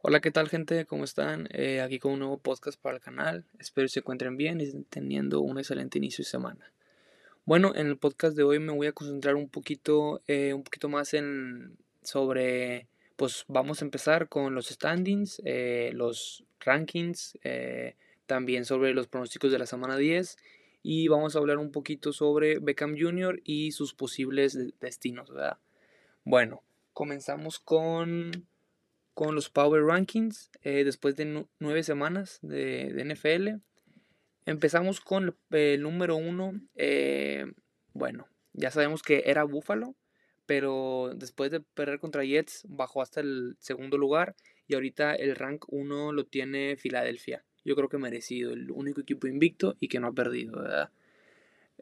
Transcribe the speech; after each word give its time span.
Hola, 0.00 0.20
¿qué 0.20 0.30
tal 0.30 0.48
gente? 0.48 0.86
¿Cómo 0.86 1.02
están? 1.02 1.48
Eh, 1.50 1.80
aquí 1.80 1.98
con 1.98 2.12
un 2.12 2.20
nuevo 2.20 2.38
podcast 2.38 2.80
para 2.80 2.94
el 2.94 3.02
canal. 3.02 3.44
Espero 3.58 3.88
se 3.88 3.98
encuentren 3.98 4.36
bien 4.36 4.60
y 4.60 4.64
estén 4.64 4.84
teniendo 4.84 5.40
un 5.40 5.58
excelente 5.58 5.98
inicio 5.98 6.22
de 6.22 6.30
semana. 6.30 6.72
Bueno, 7.44 7.74
en 7.74 7.88
el 7.88 7.96
podcast 7.96 8.36
de 8.36 8.44
hoy 8.44 8.60
me 8.60 8.72
voy 8.72 8.86
a 8.86 8.92
concentrar 8.92 9.34
un 9.34 9.48
poquito, 9.48 10.22
eh, 10.28 10.54
un 10.54 10.62
poquito 10.62 10.88
más 10.88 11.14
en 11.14 11.76
sobre, 12.04 12.86
pues 13.16 13.44
vamos 13.48 13.82
a 13.82 13.86
empezar 13.86 14.28
con 14.28 14.54
los 14.54 14.68
standings, 14.68 15.42
eh, 15.44 15.90
los 15.94 16.44
rankings, 16.60 17.36
también 18.26 18.66
sobre 18.66 18.94
los 18.94 19.08
pronósticos 19.08 19.50
de 19.50 19.58
la 19.58 19.66
semana 19.66 19.96
10 19.96 20.36
y 20.84 21.08
vamos 21.08 21.34
a 21.34 21.40
hablar 21.40 21.58
un 21.58 21.72
poquito 21.72 22.12
sobre 22.12 22.60
Beckham 22.60 22.94
Jr. 22.96 23.40
y 23.42 23.72
sus 23.72 23.94
posibles 23.94 24.56
destinos, 24.78 25.28
¿verdad? 25.28 25.58
Bueno, 26.22 26.62
comenzamos 26.92 27.58
con 27.58 28.47
con 29.18 29.34
los 29.34 29.50
Power 29.50 29.82
Rankings 29.82 30.48
eh, 30.62 30.84
después 30.84 31.16
de 31.16 31.44
nueve 31.58 31.82
semanas 31.82 32.38
de, 32.40 33.04
NFL. 33.04 33.60
Empezamos 34.46 35.00
con 35.00 35.36
el, 35.50 35.82
número 35.82 36.14
uno. 36.14 36.52
Eh, 36.76 37.44
bueno, 37.94 38.28
ya 38.52 38.70
sabemos 38.70 39.02
que 39.02 39.24
era 39.26 39.42
Buffalo, 39.42 39.96
pero 40.46 41.10
después 41.16 41.50
de 41.50 41.58
perder 41.58 41.98
contra 41.98 42.24
Jets 42.24 42.62
bajó 42.68 43.02
hasta 43.02 43.20
el 43.20 43.56
segundo 43.58 43.98
lugar 43.98 44.36
y 44.68 44.74
ahorita 44.74 45.16
el 45.16 45.34
rank 45.34 45.64
1 45.66 46.12
lo 46.12 46.24
tiene 46.24 46.76
Filadelfia. 46.76 47.44
Yo 47.64 47.74
creo 47.74 47.88
que 47.88 47.98
merecido, 47.98 48.52
el 48.52 48.70
único 48.70 49.00
equipo 49.00 49.26
invicto 49.26 49.74
y 49.80 49.88
que 49.88 49.98
no 49.98 50.06
ha 50.06 50.12
perdido, 50.12 50.62
¿verdad? 50.62 50.92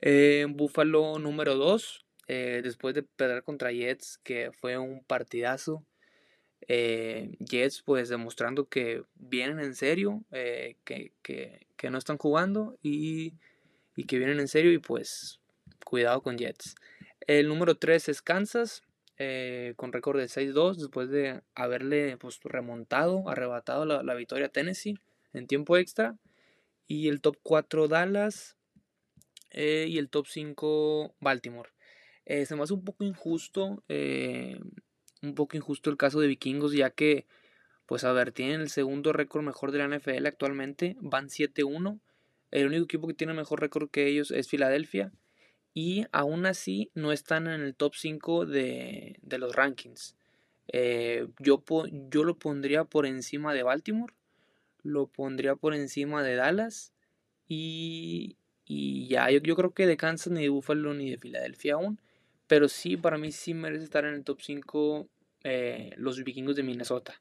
Eh, 0.01 0.47
Buffalo 0.49 1.19
número 1.19 1.55
2, 1.57 2.07
después 2.29 2.95
de 2.95 3.03
perder 3.03 3.43
contra 3.43 3.73
Jets, 3.73 4.21
que 4.25 4.53
fue 4.53 4.79
un 4.79 5.05
partidazo. 5.05 5.85
Eh, 6.69 7.37
Jets 7.39 7.83
pues 7.83 8.09
demostrando 8.09 8.69
que 8.69 9.05
vienen 9.15 9.61
en 9.61 9.75
serio, 9.75 10.25
eh, 10.33 10.77
que, 10.85 11.13
no 11.91 11.99
están 11.99 12.19
jugando 12.19 12.77
y, 12.83 13.35
que 14.09 14.19
vienen 14.19 14.41
en 14.41 14.49
serio 14.49 14.73
y 14.73 14.79
pues 14.79 15.41
cuidado 15.85 16.23
con 16.23 16.39
Jets. 16.39 16.75
El 17.27 17.49
número 17.49 17.77
3 17.77 18.09
es 18.09 18.23
Kansas, 18.23 18.83
eh, 19.19 19.75
con 19.77 19.93
récord 19.93 20.19
de 20.19 20.29
6-2 20.29 20.77
después 20.77 21.09
de 21.11 21.41
haberle 21.55 22.17
pues, 22.17 22.41
remontado, 22.43 23.29
arrebatado 23.29 23.85
la, 23.85 24.15
victoria 24.15 24.47
a 24.47 24.51
Tennessee 24.51 24.99
en 25.33 25.47
tiempo 25.47 25.77
extra. 25.77 26.17
Y 26.89 27.09
el 27.09 27.21
top 27.21 27.37
4 27.43 27.89
Dallas 27.89 28.57
y 29.53 29.99
el 29.99 30.09
top 30.09 30.27
5 30.27 31.17
Baltimore. 31.21 31.71
se 32.27 32.55
me 32.55 32.63
hace 32.63 32.75
un 32.75 32.85
poco 32.85 33.03
injusto 33.05 33.83
un 35.27 35.35
poco 35.35 35.57
injusto 35.57 35.91
el 35.91 35.97
caso 35.97 36.21
de 36.21 36.29
Vikingos, 36.29 36.73
ya 36.73 36.91
que, 36.91 37.27
pues 37.87 38.05
a 38.05 38.13
ver, 38.13 38.33
tienen 38.33 38.61
el 38.61 38.71
segundo 38.71 39.13
récord 39.13 39.45
mejor 39.45 39.73
de 39.73 39.79
la 39.79 39.89
NFL 39.89 40.27
actualmente, 40.27 40.97
van 41.01 41.29
7-1. 41.29 42.01
El 42.51 42.67
único 42.67 42.85
equipo 42.85 43.07
que 43.07 43.15
tiene 43.15 43.35
mejor 43.35 43.61
récord 43.61 43.91
que 43.91 44.07
ellos 44.07 44.31
es 44.31 44.49
Filadelfia. 44.49 45.13
Y 45.75 46.07
aún 46.11 46.47
así 46.47 46.91
no 46.95 47.13
están 47.13 47.47
en 47.49 47.61
el 47.61 47.75
top 47.75 47.95
5 47.95 48.47
de, 48.47 49.19
los 49.39 49.55
rankings. 49.55 50.17
Eh, 50.69 51.29
yo, 51.39 51.63
yo 52.11 52.25
lo 52.25 52.39
pondría 52.39 52.85
por 52.85 53.05
encima 53.05 53.53
de 53.53 53.63
Baltimore. 53.63 54.15
Lo 54.83 55.07
pondría 55.09 55.55
por 55.55 55.75
encima 55.75 56.23
de 56.23 56.37
Dallas. 56.37 56.95
Y, 57.47 58.39
y 58.65 59.07
ya, 59.09 59.31
yo, 59.31 59.41
yo, 59.41 59.55
creo 59.55 59.75
que 59.75 59.87
de 59.87 59.97
Kansas, 59.97 60.33
ni 60.33 60.43
de 60.43 60.49
Buffalo, 60.49 60.95
ni 60.95 61.11
de 61.11 61.19
Filadelfia 61.19 61.75
aún. 61.75 62.01
Pero 62.47 62.69
sí, 62.69 62.97
para 62.97 63.19
mí 63.19 63.33
sí 63.33 63.55
merece 63.55 63.85
estar 63.85 64.05
en 64.05 64.15
el 64.15 64.25
top 64.25 64.41
5 64.41 65.09
eh, 65.49 65.95
los 65.97 66.25
vikingos 66.25 66.57
de 66.57 66.65
Minnesota. 66.65 67.15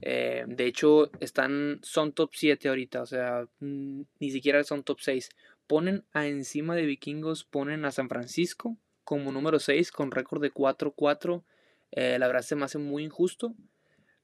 Eh, 0.00 0.42
de 0.48 0.66
hecho, 0.66 1.12
están, 1.20 1.78
son 1.82 2.12
top 2.12 2.30
7 2.34 2.68
ahorita, 2.68 3.02
o 3.02 3.06
sea, 3.06 3.46
mm, 3.60 4.02
ni 4.18 4.30
siquiera 4.32 4.64
son 4.64 4.82
top 4.82 4.98
6. 4.98 5.30
Ponen 5.68 6.04
a 6.12 6.26
encima 6.26 6.74
de 6.74 6.86
vikingos, 6.86 7.44
ponen 7.44 7.84
a 7.84 7.92
San 7.92 8.08
Francisco 8.08 8.76
como 9.04 9.30
número 9.30 9.60
6 9.60 9.92
con 9.92 10.10
récord 10.10 10.42
de 10.42 10.50
4-4. 10.50 11.44
Eh, 11.92 12.18
la 12.18 12.26
verdad 12.26 12.42
se 12.42 12.56
me 12.56 12.64
hace 12.64 12.78
muy 12.78 13.04
injusto, 13.04 13.54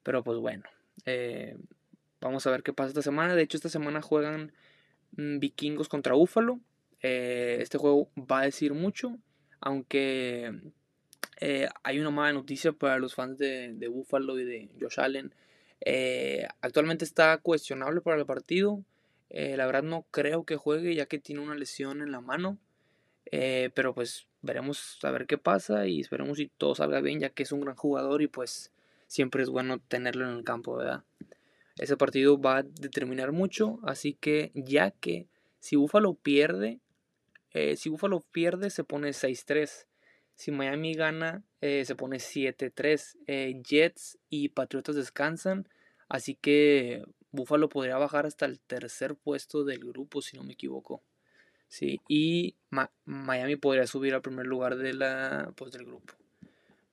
pero 0.03 0.25
pues 0.25 0.39
bueno, 0.39 0.65
vamos 2.21 2.45
a 2.45 2.51
ver 2.51 2.65
qué 2.65 2.73
pasa 2.73 2.89
esta 2.89 3.03
semana. 3.03 3.37
De 3.37 3.43
hecho, 3.43 3.57
esta 3.57 3.69
semana 3.69 4.03
juegan 4.03 4.53
mm, 5.13 5.39
vikingos 5.39 5.89
contra 5.89 6.15
Búfalo. 6.15 6.59
este 7.03 7.79
juego 7.79 8.11
va 8.17 8.41
a 8.41 8.45
decir 8.47 8.75
mucho 8.75 9.17
aunque 9.61 10.53
eh, 11.41 11.69
hay 11.85 12.01
una 12.01 12.11
mala 12.11 12.33
noticia 12.33 12.73
para 12.73 12.99
los 12.99 13.15
fans 13.15 13.39
de, 13.39 13.89
Buffalo 13.89 14.39
y 14.39 14.45
de 14.45 14.69
Josh 14.81 14.99
Allen. 14.99 15.33
Eh, 15.81 16.47
actualmente 16.61 17.05
está 17.05 17.39
cuestionable 17.39 18.01
para 18.01 18.19
el 18.19 18.27
partido. 18.27 18.83
Eh, 19.31 19.57
la 19.57 19.67
verdad 19.67 19.83
no 19.83 20.07
creo 20.11 20.45
que 20.45 20.57
juegue 20.57 20.95
ya 20.95 21.07
que 21.07 21.19
tiene 21.19 21.43
una 21.43 21.55
lesión 21.55 22.01
en 22.03 22.13
la 22.13 22.21
mano. 22.21 22.59
pero 23.31 23.95
pues 23.95 24.27
veremos 24.43 24.99
a 25.03 25.11
ver 25.11 25.27
qué 25.27 25.39
pasa 25.39 25.87
y 25.87 26.01
esperemos 26.01 26.39
si 26.39 26.47
todo 26.47 26.75
salga 26.75 27.01
bien 27.01 27.21
ya 27.21 27.31
que 27.31 27.43
es 27.43 27.53
un 27.53 27.61
gran 27.61 27.77
jugador 27.77 28.23
y 28.23 28.29
pues 28.29 28.73
siempre 29.07 29.43
es 29.43 29.51
bueno 29.51 29.81
tenerlo 29.81 30.29
en 30.29 30.37
el 30.39 30.45
campo, 30.45 30.77
¿verdad? 30.77 31.05
Ese 31.77 31.97
partido 31.97 32.41
va 32.41 32.59
a 32.59 32.63
determinar 32.63 33.33
mucho, 33.33 33.81
así 33.85 34.15
que 34.15 34.51
ya 34.55 34.91
que 34.91 35.29
si 35.61 35.77
Buffalo 35.77 36.15
pierde, 36.15 36.81
si 37.77 37.91
Buffalo 37.91 38.21
pierde, 38.33 38.71
se 38.71 38.85
pone 38.85 39.11
6-3. 39.11 39.88
Si 40.39 40.53
Miami 40.53 40.95
gana, 40.95 41.43
eh, 41.61 41.85
se 41.85 41.97
pone 41.97 42.21
7-3. 42.21 43.19
Eh, 43.27 43.61
Jets 43.61 44.19
y 44.31 44.51
Patriotas 44.51 44.95
descansan. 44.95 45.69
Así 46.09 46.37
que 46.37 47.03
Buffalo 47.33 47.69
podría 47.69 47.99
bajar 47.99 48.25
hasta 48.25 48.47
el 48.47 48.61
tercer 48.61 49.17
puesto 49.17 49.65
del 49.65 49.81
grupo, 49.81 50.23
si 50.23 50.37
no 50.37 50.45
me 50.45 50.53
equivoco. 50.53 51.03
Sí, 51.67 52.01
y 52.07 52.55
Miami 53.05 53.57
podría 53.57 53.89
subir 53.89 54.15
al 54.15 54.23
primer 54.23 54.47
lugar 54.47 54.77
pues, 55.57 55.73
del 55.73 55.85
grupo. 55.85 56.15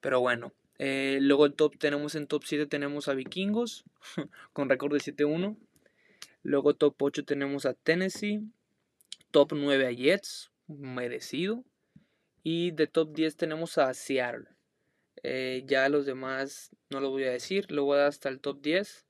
Pero 0.00 0.18
bueno, 0.20 0.52
luego 0.76 1.46
el 1.46 1.54
top 1.54 1.78
tenemos 1.78 2.16
en 2.16 2.26
top 2.26 2.42
7 2.44 2.66
tenemos 2.66 3.06
a 3.06 3.14
Vikingos 3.14 3.84
con 4.52 4.68
récord 4.68 4.92
de 4.92 4.98
7-1. 4.98 5.56
Luego 6.42 6.74
top 6.74 7.00
8 7.00 7.24
tenemos 7.24 7.64
a 7.64 7.74
Tennessee. 7.74 8.40
Top 9.30 9.52
9 9.54 9.86
a 9.86 9.92
Jets, 9.92 10.50
merecido. 10.66 11.64
Y 12.48 12.70
de 12.70 12.86
top 12.86 13.12
10 13.12 13.36
tenemos 13.36 13.76
a 13.76 13.92
Seattle. 13.92 14.44
Eh, 15.24 15.64
ya 15.66 15.88
los 15.88 16.06
demás 16.06 16.70
no 16.90 17.00
lo 17.00 17.10
voy 17.10 17.24
a 17.24 17.32
decir, 17.32 17.72
lo 17.72 17.82
voy 17.82 17.98
a 17.98 18.06
hasta 18.06 18.28
el 18.28 18.38
top 18.38 18.62
10. 18.62 19.04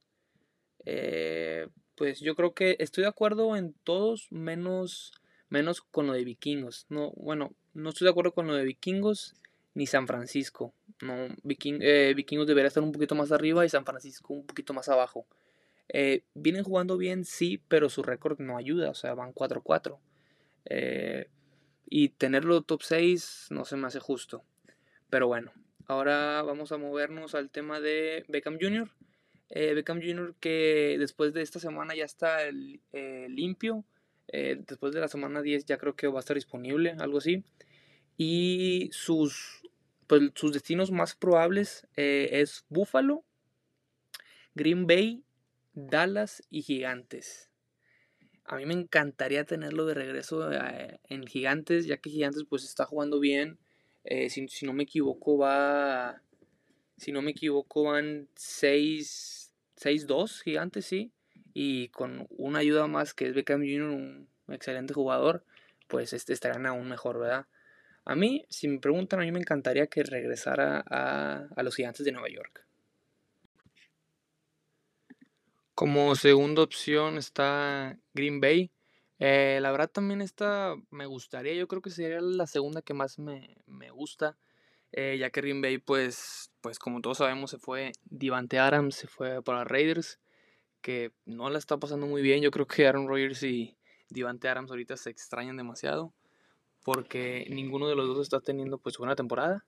Eh, 0.87 1.69
pues 1.97 2.21
yo 2.21 2.35
creo 2.35 2.55
que 2.55 2.77
estoy 2.79 3.03
de 3.03 3.09
acuerdo 3.09 3.55
en 3.55 3.75
todos, 3.85 4.29
menos, 4.31 5.13
menos 5.51 5.83
con 5.83 6.07
lo 6.07 6.15
de 6.15 6.25
vikingos. 6.25 6.87
No, 6.89 7.13
bueno, 7.15 7.53
no 7.75 7.91
estoy 7.91 8.07
de 8.07 8.13
acuerdo 8.13 8.33
con 8.33 8.47
lo 8.47 8.55
de 8.55 8.65
vikingos 8.65 9.35
ni 9.75 9.87
San 9.87 10.07
Francisco. 10.07 10.73
No, 11.03 11.27
eh, 11.45 12.15
vikingos 12.17 12.47
debería 12.47 12.69
estar 12.69 12.83
un 12.83 12.93
poquito 12.93 13.15
más 13.15 13.33
arriba 13.33 13.67
y 13.67 13.69
San 13.69 13.85
Francisco 13.85 14.33
un 14.33 14.47
poquito 14.47 14.73
más 14.73 14.89
abajo. 14.89 15.27
vienen 16.33 16.65
jugando 16.65 16.97
bien, 16.97 17.27
sí, 17.27 17.61
pero 17.69 17.91
su 17.91 18.03
récord 18.03 18.41
no 18.41 18.57
ayuda, 18.57 18.89
o 18.89 18.95
sea, 18.95 19.13
van 19.13 19.35
4-4. 19.35 19.99
Y 21.89 22.11
tenerlo 22.11 22.63
top 22.63 22.83
6 22.83 23.49
no 23.51 23.65
se 23.65 23.77
me 23.77 23.87
hace 23.87 24.01
justo. 24.01 24.45
Pero 25.09 25.29
bueno, 25.29 25.53
ahora 25.87 26.43
vamos 26.43 26.73
a 26.73 26.79
movernos 26.79 27.35
al 27.35 27.51
tema 27.51 27.81
de 27.81 28.25
Beckham 28.29 28.59
Jr. 28.61 28.91
Eh, 29.49 29.75
Beckham 29.75 30.01
Jr. 30.03 30.35
que 30.41 30.97
después 30.99 31.33
de 31.33 31.43
esta 31.43 31.61
semana 31.61 31.95
ya 31.95 32.05
está 32.05 32.39
eh, 32.49 33.27
limpio. 33.31 33.85
Eh, 34.29 34.61
después 34.67 34.93
de 34.93 35.01
la 35.01 35.09
semana 35.09 35.41
10 35.41 35.67
ya 35.67 35.79
creo 35.79 35.95
que 35.95 36.09
va 36.09 36.19
a 36.19 36.21
estar 36.21 36.35
disponible, 36.35 36.97
algo 36.99 37.19
así. 37.19 37.45
Y 38.19 38.89
sus, 38.93 39.63
pues, 40.09 40.33
sus 40.35 40.53
destinos 40.53 40.91
más 40.91 41.15
probables 41.15 41.87
es 41.95 42.65
Buffalo, 42.69 43.25
Green 44.55 44.87
Bay, 44.87 45.23
Dallas 45.75 46.43
y 46.51 46.63
Gigantes. 46.63 47.51
A 48.49 48.57
mí 48.57 48.65
me 48.65 48.75
encantaría 48.75 49.45
tenerlo 49.45 49.87
de 49.87 49.95
regreso 49.95 50.53
eh, 50.53 51.01
en 51.09 51.27
Gigantes, 51.27 51.87
ya 51.87 51.97
que 51.97 52.11
Gigantes 52.11 52.45
pues 52.49 52.65
está 52.65 52.85
jugando 52.85 53.19
bien. 53.19 53.59
Eh, 54.05 54.31
si, 54.31 54.47
no 54.65 54.73
me 54.73 54.85
equivoco 54.85 55.37
va... 55.37 56.23
Si 56.97 57.13
no 57.13 57.23
me 57.23 57.33
equivoco 57.33 57.85
van 57.85 58.29
6-2 58.37 60.43
Gigantes, 60.43 60.87
sí. 60.87 61.13
Y 61.55 61.89
con 61.89 62.27
una 62.31 62.61
ayuda 62.61 62.87
más 62.87 63.15
que 63.15 63.27
es 63.27 63.35
Beckham 63.35 63.63
Jr., 63.63 63.91
un 63.91 64.29
excelente 64.49 64.95
jugador, 64.95 65.45
pues 65.89 66.13
este 66.13 66.33
estarán 66.33 66.67
aún 66.67 66.89
mejor, 66.89 67.19
¿verdad? 67.19 67.47
A 68.05 68.15
mí, 68.15 68.45
si 68.49 68.69
me 68.69 68.79
preguntan, 68.79 69.21
a 69.21 69.25
mí 69.25 69.33
me 69.33 69.41
encantaría 69.41 69.89
que 69.89 70.05
regresara 70.05 70.85
a, 70.89 71.49
a 71.57 71.63
los 71.65 71.75
Gigantes 71.75 72.05
de 72.05 72.13
Nueva 72.13 72.29
York. 72.29 72.66
Como 75.77 76.15
segunda 76.15 76.63
opción 76.63 77.19
está 77.19 77.99
Green 78.15 78.41
Bay. 78.41 78.73
Eh, 79.19 79.59
la 79.61 79.71
verdad 79.73 79.91
también 79.91 80.23
esta 80.23 80.75
me 80.89 81.05
gustaría, 81.05 81.53
yo 81.53 81.69
creo 81.69 81.83
que 81.83 81.91
sería 81.91 82.19
la 82.23 82.47
segunda 82.47 82.81
que 82.81 82.95
más 82.95 83.19
me, 83.19 83.59
gusta. 83.93 84.39
Eh, 84.93 85.19
ya 85.21 85.29
que 85.29 85.43
Green 85.43 85.61
Bay, 85.61 85.77
pues, 85.77 86.51
pues 86.63 86.79
como 86.79 87.03
todos 87.03 87.19
sabemos, 87.19 87.51
se 87.51 87.59
fue 87.59 87.93
Divante 88.05 88.59
Adams, 88.59 88.95
se 88.95 89.07
fue 89.07 89.43
para 89.43 89.65
Raiders, 89.65 90.19
que 90.81 91.13
no 91.27 91.51
la 91.51 91.59
está 91.59 91.77
pasando 91.77 92.07
muy 92.07 92.23
bien. 92.23 92.41
Yo 92.41 92.51
creo 92.51 92.67
que 92.67 92.87
Aaron 92.87 93.07
Rodgers 93.07 93.43
y 93.43 93.77
Divante 94.09 94.49
Adams 94.49 94.71
ahorita 94.71 94.97
se 94.97 95.11
extrañan 95.11 95.59
demasiado, 95.59 96.15
porque 96.85 97.47
ninguno 97.51 97.87
de 97.87 97.97
los 97.97 98.09
dos 98.09 98.21
está 98.21 98.41
teniendo 98.41 98.79
pues 98.79 98.97
buena 98.97 99.15
temporada. 99.15 99.67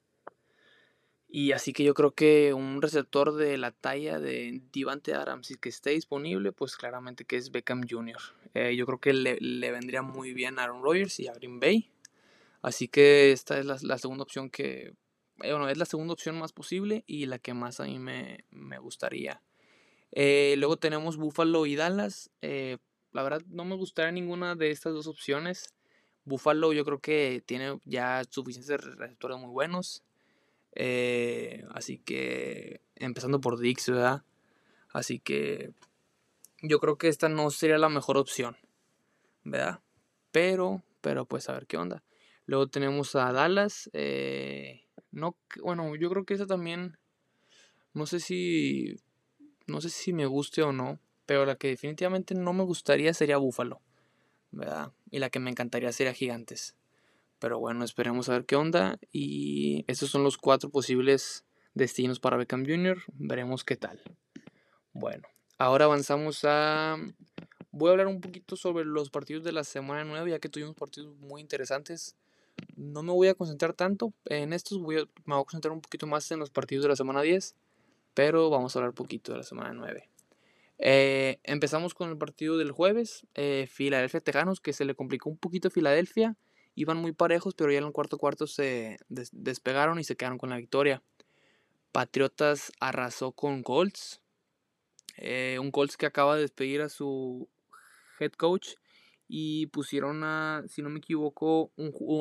Y 1.31 1.53
así 1.53 1.75
que 1.75 1.85
yo 1.85 1.93
creo 1.93 2.13
que 2.13 2.55
un 2.55 2.81
receptor 2.81 3.35
de 3.35 3.59
la 3.59 3.71
talla 3.71 4.19
de 4.19 4.63
Divante 4.73 5.13
Adams 5.13 5.51
y 5.51 5.57
que 5.57 5.69
esté 5.69 5.91
disponible, 5.91 6.53
pues 6.53 6.75
claramente 6.75 7.27
que 7.27 7.37
es 7.37 7.51
Beckham 7.51 7.83
Jr. 7.89 8.17
Eh, 8.55 8.75
yo 8.77 8.87
creo 8.87 8.99
que 8.99 9.13
le, 9.13 9.71
vendría 9.71 10.01
muy 10.01 10.33
bien 10.33 10.59
a 10.59 10.65
Aaron 10.65 10.83
Rodgers 10.83 11.21
y 11.21 11.29
a 11.29 11.35
Green 11.35 11.61
Bay. 11.61 11.91
Así 12.63 12.89
que 12.89 13.31
esta 13.31 13.59
es 13.59 13.67
la, 13.67 13.99
segunda 13.99 14.23
opción 14.25 14.49
que, 14.49 14.95
eh, 15.43 15.53
bueno, 15.53 15.69
es 15.69 15.77
la 15.77 15.85
segunda 15.85 16.15
opción 16.15 16.39
más 16.39 16.55
posible 16.55 17.05
y 17.07 17.27
la 17.27 17.39
que 17.39 17.53
más 17.53 17.79
a 17.81 17.85
mí 17.85 17.99
me, 17.99 18.79
gustaría. 18.81 19.43
Eh, 20.13 20.55
luego 20.57 20.79
tenemos 20.79 21.19
Buffalo 21.19 21.67
y 21.67 21.77
Dallas. 21.77 22.31
la 22.41 23.23
verdad 23.23 23.43
no 23.49 23.67
me 23.67 23.77
gustaría 23.77 24.13
ninguna 24.13 24.55
de 24.55 24.71
estas 24.71 24.95
dos 24.95 25.07
opciones. 25.07 25.75
Buffalo 26.25 26.73
yo 26.73 26.87
creo 26.87 27.01
que 27.01 27.43
tiene 27.45 27.79
ya 27.85 28.23
suficientes 28.31 28.81
receptores 28.97 29.37
muy 29.39 29.51
buenos. 29.51 30.03
Eh, 30.81 31.65
así 31.73 31.99
que, 31.99 32.81
empezando 32.95 33.41
por 33.41 33.59
Dix, 33.59 33.89
¿verdad? 33.91 34.23
Así 34.93 35.19
que 35.19 35.73
yo 36.63 36.79
creo 36.79 36.97
que 36.97 37.09
esta 37.09 37.29
no 37.29 37.51
sería 37.51 37.79
la 37.79 37.89
mejor 37.89 38.17
opción, 38.17 38.57
¿verdad? 39.43 39.81
Pero, 40.31 40.85
pero 41.01 41.27
pues 41.27 41.49
a 41.49 41.55
ver 41.55 41.67
qué 41.67 41.79
onda. 41.79 42.05
Luego 42.47 42.69
tenemos 42.69 43.17
a 43.17 43.33
Dallas. 43.33 43.91
Eh, 43.93 44.85
no, 45.11 45.37
bueno, 45.65 45.97
yo 45.97 46.11
creo 46.11 46.25
que 46.25 46.35
esta 46.35 46.47
también, 46.47 46.97
no 47.93 48.07
sé 48.07 48.21
si, 48.21 49.01
no 49.67 49.81
sé 49.81 49.91
si 49.91 50.13
me 50.13 50.27
guste 50.27 50.63
o 50.63 50.71
no, 50.71 51.01
pero 51.27 51.45
la 51.45 51.57
que 51.57 51.69
definitivamente 51.69 52.37
no 52.37 52.53
me 52.53 52.63
gustaría 52.63 53.13
sería 53.15 53.37
Búfalo, 53.37 53.81
¿verdad? 54.53 54.93
Y 55.11 55.19
la 55.19 55.29
que 55.29 55.41
me 55.41 55.51
encantaría 55.51 55.91
sería 55.91 56.15
Gigantes. 56.15 56.77
Pero 57.39 57.59
bueno, 57.59 57.85
esperemos 57.85 58.29
a 58.29 58.33
ver 58.33 58.47
qué 58.47 58.57
onda. 58.57 58.99
Y 59.13 59.85
estos 59.87 60.11
son 60.11 60.25
los 60.25 60.37
cuatro 60.37 60.71
posibles 60.71 61.45
destinos 61.75 62.21
para 62.21 62.37
Beckham 62.37 62.67
Jr. 62.67 62.99
Veremos 63.15 63.65
qué 63.65 63.77
tal. 63.77 64.01
Bueno, 64.93 65.29
ahora 65.59 65.85
avanzamos 65.85 66.45
a... 66.45 66.97
Voy 67.71 67.89
a 67.89 67.93
hablar 67.93 68.07
un 68.09 68.21
poquito 68.21 68.57
sobre 68.57 68.85
los 68.85 69.11
partidos 69.11 69.45
de 69.45 69.53
la 69.53 69.63
semana 69.63 70.05
9, 70.05 70.31
ya 70.31 70.39
que 70.39 70.49
tuvimos 70.49 70.75
partidos 70.75 71.15
muy 71.19 71.41
interesantes. 71.41 72.17
No 72.75 73.03
me 73.03 73.13
voy 73.13 73.29
a 73.29 73.35
concentrar 73.35 73.73
tanto 73.75 74.13
en 74.25 74.53
estos, 74.53 74.81
voy 74.81 74.97
me 74.97 75.35
voy 75.35 75.43
a 75.43 75.45
concentrar 75.45 75.73
un 75.73 75.81
poquito 75.81 76.07
más 76.07 76.29
en 76.33 76.41
los 76.41 76.51
partidos 76.51 76.83
de 76.85 76.89
la 76.89 76.97
semana 76.97 77.23
10, 77.23 77.55
pero 78.15 78.51
vamos 78.51 78.75
a 78.75 78.79
hablar 78.79 78.91
un 78.91 78.97
poquito 78.97 79.33
de 79.33 79.39
la 79.39 79.45
semana 79.45 79.73
9. 79.73 80.09
Eh, 80.79 81.39
empezamos 81.45 81.95
con 81.95 82.09
el 82.09 82.17
partido 82.17 82.57
del 82.57 82.73
jueves, 82.73 83.27
eh, 83.35 83.69
Filadelfia 83.71 84.21
Tejanos, 84.21 84.61
que 84.61 84.73
se 84.73 84.85
le 84.85 84.95
complicó 84.95 85.29
un 85.29 85.37
poquito 85.37 85.69
a 85.69 85.71
Filadelfia 85.71 86.37
iban 86.79 86.99
muy 86.99 87.13
parejos, 87.13 87.55
pero 87.55 87.73
ya 87.73 87.79
en 87.79 87.85
el 87.85 87.93
cuarto 87.93 88.19
cuarto 88.19 88.47
se 88.47 88.99
despegaron 89.09 89.99
y 89.99 90.05
se 90.05 90.17
quedaron 90.17 90.39
con 90.39 90.51
la 90.51 90.57
victoria. 90.57 91.03
Patriotas 91.91 92.73
arrasó 92.79 93.33
con 93.33 93.65
Colts. 93.65 94.21
Eh, 95.17 95.59
un 95.61 95.73
Colts 95.73 95.97
que 95.97 96.07
acaba 96.07 96.37
de 96.37 96.43
despedir 96.43 96.81
a 96.81 96.89
su 96.89 97.49
head 98.21 98.31
coach 98.33 98.75
y 99.27 99.67
pusieron 99.67 100.23
a, 100.23 100.63
si 100.69 100.81
no 100.83 100.89
me 100.89 100.99
equivoco, 100.99 101.73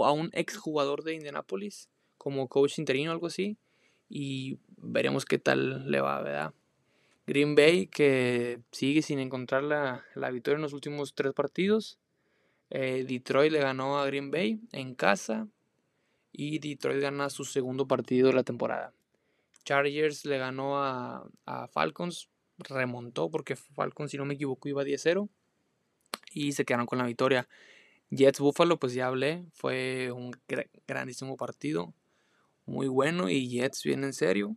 a 0.04 0.12
un 0.12 0.32
ex 0.34 0.58
jugador 0.58 1.04
de 1.04 1.14
Indianapolis 1.14 1.90
como 2.18 2.48
coach 2.48 2.80
interino 2.80 3.12
o 3.12 3.14
algo 3.14 3.28
así. 3.28 3.58
Y 4.10 4.58
veremos 4.78 5.26
qué 5.26 5.38
tal 5.38 5.92
le 5.92 6.02
va, 6.02 6.20
¿verdad? 6.22 6.54
Green 7.28 7.54
Bay 7.54 7.86
que 7.86 8.60
sigue 8.72 9.04
sin 9.04 9.20
encontrar 9.20 9.62
la, 9.62 10.04
la 10.16 10.32
victoria 10.32 10.56
en 10.56 10.64
los 10.64 10.74
últimos 10.74 11.14
tres 11.14 11.34
partidos. 11.34 12.00
Eh, 12.70 13.06
Detroit 13.08 13.52
le 13.52 13.60
ganó 13.60 14.00
a 14.00 14.06
Green 14.06 14.32
Bay 14.32 14.60
en 14.72 14.96
casa 14.96 15.48
y 16.32 16.60
Detroit 16.60 17.02
gana 17.02 17.30
su 17.30 17.46
segundo 17.46 17.88
partido 17.88 18.28
de 18.28 18.34
la 18.34 18.44
temporada. 18.44 18.94
Chargers 19.64 20.26
le 20.26 20.38
ganó 20.38 20.78
a, 20.78 21.28
Falcons, 21.72 22.30
remontó 22.58 23.30
porque 23.30 23.56
Falcons, 23.56 24.12
si 24.12 24.18
no 24.18 24.26
me 24.26 24.36
equivoco, 24.36 24.70
iba 24.70 24.84
10-0 24.84 25.28
y 26.32 26.54
se 26.54 26.66
quedaron 26.66 26.86
con 26.86 27.00
la 27.00 27.06
victoria. 27.06 27.48
Jets 28.10 28.40
Buffalo, 28.40 28.80
pues 28.80 28.94
ya 28.94 29.08
hablé, 29.08 29.46
fue 29.52 30.12
un 30.14 30.32
grandísimo 30.88 31.36
partido, 31.36 31.94
muy 32.66 32.88
bueno 32.88 33.30
y 33.30 33.50
Jets 33.50 33.84
viene 33.84 34.08
en 34.08 34.14
serio. 34.14 34.56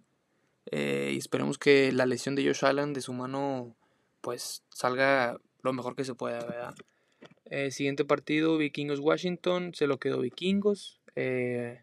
Eh, 0.67 1.11
y 1.15 1.19
esperemos 1.19 1.59
que 1.59 1.91
la 1.91 2.07
lesión 2.07 2.37
de 2.37 2.47
Josh 2.47 2.65
Allen 2.65 2.93
de 2.93 3.01
su 3.01 3.13
mano 3.13 3.75
pues 4.21 4.63
salga 4.69 5.41
lo 5.63 5.73
mejor 5.73 5.97
que 5.97 6.05
se 6.05 6.15
pueda, 6.15 6.45
¿verdad? 6.45 6.75
Eh, 7.47 7.71
siguiente 7.71 8.05
partido, 8.05 8.57
Vikingos 8.57 9.01
Washington, 9.01 9.75
se 9.75 9.87
lo 9.87 9.99
quedó 9.99 10.21
Vikingos. 10.21 11.01
Eh, 11.17 11.83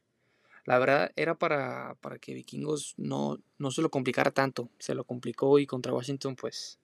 la 0.66 0.80
verdad 0.80 1.12
era 1.16 1.36
para, 1.36 1.96
para 2.02 2.20
que 2.20 2.34
Vikingos 2.34 2.94
no, 2.98 3.40
no, 3.58 3.72
se 3.72 3.82
lo 3.82 3.90
complicara 3.90 4.32
tanto. 4.32 4.70
Se 4.80 4.96
lo 4.96 5.04
complicó 5.04 5.60
y 5.60 5.66
contra 5.66 5.94
Washington 5.94 6.36
pues 6.36 6.80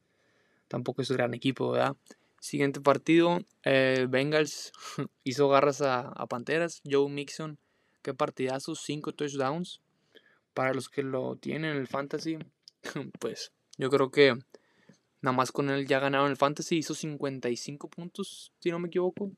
tampoco 0.67 1.01
es 1.01 1.09
un 1.09 1.17
gran 1.17 1.33
equipo, 1.33 1.71
¿verdad? 1.71 1.95
Siguiente 2.39 2.81
partido, 2.81 3.39
eh, 3.63 4.05
Bengals 4.09 4.73
hizo 5.23 5.47
garras 5.47 5.81
a, 5.81 6.13
Panteras. 6.27 6.81
Joe 6.89 7.09
Mixon, 7.09 7.57
qué 8.01 8.13
partidazo, 8.13 8.75
5 8.75 9.13
touchdowns. 9.13 9.79
Para 10.53 10.73
los 10.73 10.89
que 10.89 11.03
lo 11.03 11.35
tienen 11.35 11.71
en 11.71 11.77
el 11.77 11.88
fantasy, 11.88 12.38
pues 13.19 13.53
yo 13.77 13.89
creo 13.89 14.11
que 14.11 14.38
Nada 15.23 15.37
más 15.37 15.53
con 15.53 15.69
él 15.69 15.87
ya 15.87 15.99
ganaron 15.99 16.29
el 16.29 16.35
Fantasy, 16.35 16.79
hizo 16.79 16.93
55 16.93 17.89
puntos, 17.89 18.51
si 18.59 18.71
no 18.71 18.77
me 18.77 18.89
equivoco. 18.89 19.31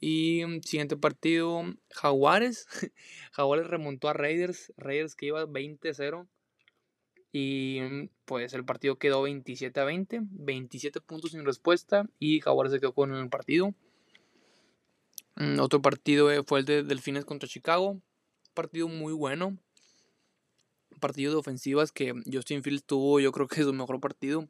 Y 0.00 0.42
mm, 0.46 0.62
siguiente 0.62 0.96
partido, 0.96 1.62
Jaguares. 1.90 2.66
Jaguares 3.32 3.66
remontó 3.66 4.08
a 4.08 4.14
Raiders, 4.14 4.72
Raiders 4.78 5.14
que 5.14 5.26
iba 5.26 5.44
20-0. 5.44 6.26
Y 7.32 7.80
mm, 7.82 8.08
pues 8.24 8.54
el 8.54 8.64
partido 8.64 8.96
quedó 8.96 9.20
27 9.20 9.78
a 9.78 9.84
20, 9.84 10.20
27 10.22 11.02
puntos 11.02 11.32
sin 11.32 11.44
respuesta 11.44 12.08
y 12.18 12.40
Jaguares 12.40 12.72
se 12.72 12.80
quedó 12.80 12.94
con 12.94 13.14
el 13.14 13.28
partido. 13.28 13.74
Mm, 15.36 15.60
otro 15.60 15.82
partido 15.82 16.32
eh, 16.32 16.42
fue 16.42 16.60
el 16.60 16.64
de 16.64 16.82
Delfines 16.82 17.26
contra 17.26 17.46
Chicago, 17.46 18.00
partido 18.54 18.88
muy 18.88 19.12
bueno 19.12 19.58
partido 21.00 21.32
de 21.32 21.38
ofensivas 21.38 21.92
que 21.92 22.14
Justin 22.30 22.62
Fields 22.62 22.84
tuvo, 22.84 23.20
yo 23.20 23.32
creo 23.32 23.46
que 23.46 23.60
es 23.60 23.66
su 23.66 23.72
mejor 23.72 24.00
partido. 24.00 24.46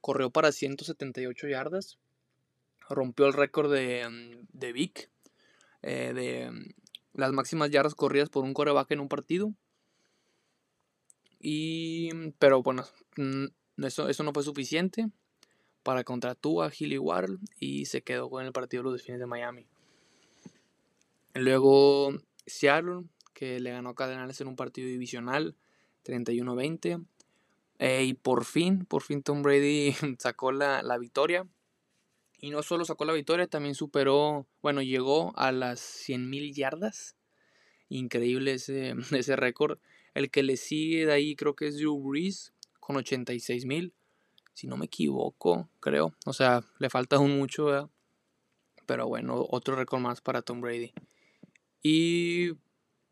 Corrió 0.00 0.30
para 0.30 0.52
178 0.52 1.48
yardas. 1.48 1.98
Rompió 2.88 3.26
el 3.26 3.32
récord 3.32 3.72
de, 3.72 4.08
mm, 4.08 4.46
de 4.52 4.72
Vic. 4.72 5.10
Eh, 5.82 6.12
de 6.14 6.50
mm, 6.50 6.70
las 7.14 7.32
máximas 7.32 7.70
yardas 7.70 7.94
corridas 7.94 8.28
por 8.28 8.44
un 8.44 8.54
coreback 8.54 8.90
en 8.90 9.00
un 9.00 9.08
partido. 9.08 9.54
Y, 11.40 12.10
mm, 12.14 12.32
pero 12.38 12.62
bueno, 12.62 12.84
eso, 13.76 14.08
eso 14.08 14.22
no 14.22 14.32
fue 14.32 14.42
suficiente 14.42 15.08
para 15.82 16.02
contra 16.02 16.30
a 16.32 16.72
Hilly 16.76 16.98
Ward 16.98 17.38
y 17.60 17.84
se 17.84 18.02
quedó 18.02 18.30
con 18.30 18.44
el 18.44 18.52
partido 18.52 18.82
de 18.82 18.84
los 18.84 18.94
Delfines 18.94 19.20
de 19.20 19.26
Miami. 19.26 19.66
Luego 21.34 22.14
Seattle, 22.46 23.04
que 23.34 23.60
le 23.60 23.70
ganó 23.70 23.90
a 23.90 23.94
Cardenales 23.94 24.40
en 24.40 24.48
un 24.48 24.56
partido 24.56 24.88
divisional 24.88 25.54
31-20. 26.04 27.06
Eh, 27.78 28.04
y 28.04 28.14
por 28.14 28.44
fin, 28.44 28.84
por 28.84 29.02
fin 29.02 29.22
Tom 29.22 29.42
Brady 29.42 29.92
sacó 30.18 30.52
la, 30.52 30.98
victoria. 30.98 31.46
Y 32.40 32.50
no 32.50 32.62
solo 32.62 32.84
sacó 32.84 33.04
la 33.04 33.12
victoria, 33.12 33.46
también 33.46 33.74
superó, 33.74 34.46
bueno, 34.62 34.82
llegó 34.82 35.32
a 35.36 35.50
las 35.50 35.80
100.000 35.80 36.54
yardas. 36.54 37.16
Increíble 37.88 38.54
ese, 38.54 38.94
ese 39.12 39.36
récord. 39.36 39.78
El 40.14 40.30
que 40.30 40.42
le 40.42 40.56
sigue 40.56 41.06
de 41.06 41.12
ahí 41.12 41.34
creo 41.36 41.56
que 41.56 41.66
es 41.66 41.76
Drew 41.76 41.98
Brees 42.00 42.52
con 42.80 42.96
86.000. 42.96 43.92
Si 44.52 44.68
no 44.68 44.76
me 44.76 44.86
equivoco, 44.86 45.68
creo. 45.80 46.14
O 46.26 46.32
sea, 46.32 46.62
le 46.78 46.88
falta 46.88 47.16
aún 47.16 47.36
mucho, 47.36 47.90
Pero 48.86 49.08
bueno, 49.08 49.44
otro 49.50 49.74
récord 49.74 50.00
más 50.00 50.20
para 50.20 50.42
Tom 50.42 50.60
Brady. 50.60 50.92
Y 51.82 52.52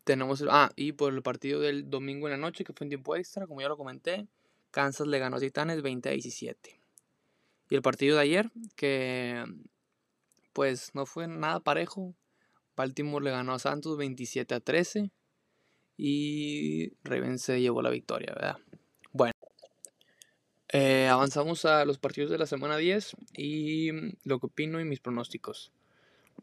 tenemos, 0.03 0.43
ah, 0.49 0.71
y 0.75 0.93
por 0.93 1.13
el 1.13 1.21
partido 1.21 1.59
del 1.59 1.89
domingo 1.89 2.27
en 2.27 2.31
la 2.31 2.37
noche, 2.37 2.63
que 2.63 2.73
fue 2.73 2.85
en 2.85 2.89
tiempo 2.89 3.15
extra, 3.15 3.47
como 3.47 3.61
ya 3.61 3.69
lo 3.69 3.77
comenté, 3.77 4.27
Kansas 4.71 5.07
le 5.07 5.19
ganó 5.19 5.37
a 5.37 5.39
Titanes 5.39 5.81
20 5.81 6.09
a 6.09 6.11
17. 6.13 6.79
Y 7.69 7.75
el 7.75 7.81
partido 7.81 8.17
de 8.17 8.21
ayer, 8.23 8.51
que 8.75 9.43
pues 10.51 10.93
no 10.93 11.05
fue 11.05 11.27
nada 11.27 11.59
parejo. 11.59 12.15
Baltimore 12.75 13.23
le 13.23 13.31
ganó 13.31 13.53
a 13.53 13.59
Santos 13.59 13.97
27 13.97 14.55
a 14.55 14.59
13. 14.59 15.11
Y 15.97 16.93
Ravens 17.03 17.43
se 17.43 17.61
llevó 17.61 17.81
la 17.81 17.89
victoria, 17.89 18.33
¿verdad? 18.33 18.57
Bueno, 19.11 19.33
eh, 20.69 21.07
avanzamos 21.07 21.65
a 21.65 21.85
los 21.85 21.99
partidos 21.99 22.31
de 22.31 22.39
la 22.39 22.47
semana 22.47 22.77
10 22.77 23.15
y 23.37 23.91
lo 24.23 24.39
que 24.39 24.47
opino 24.47 24.81
y 24.81 24.85
mis 24.85 24.99
pronósticos. 24.99 25.71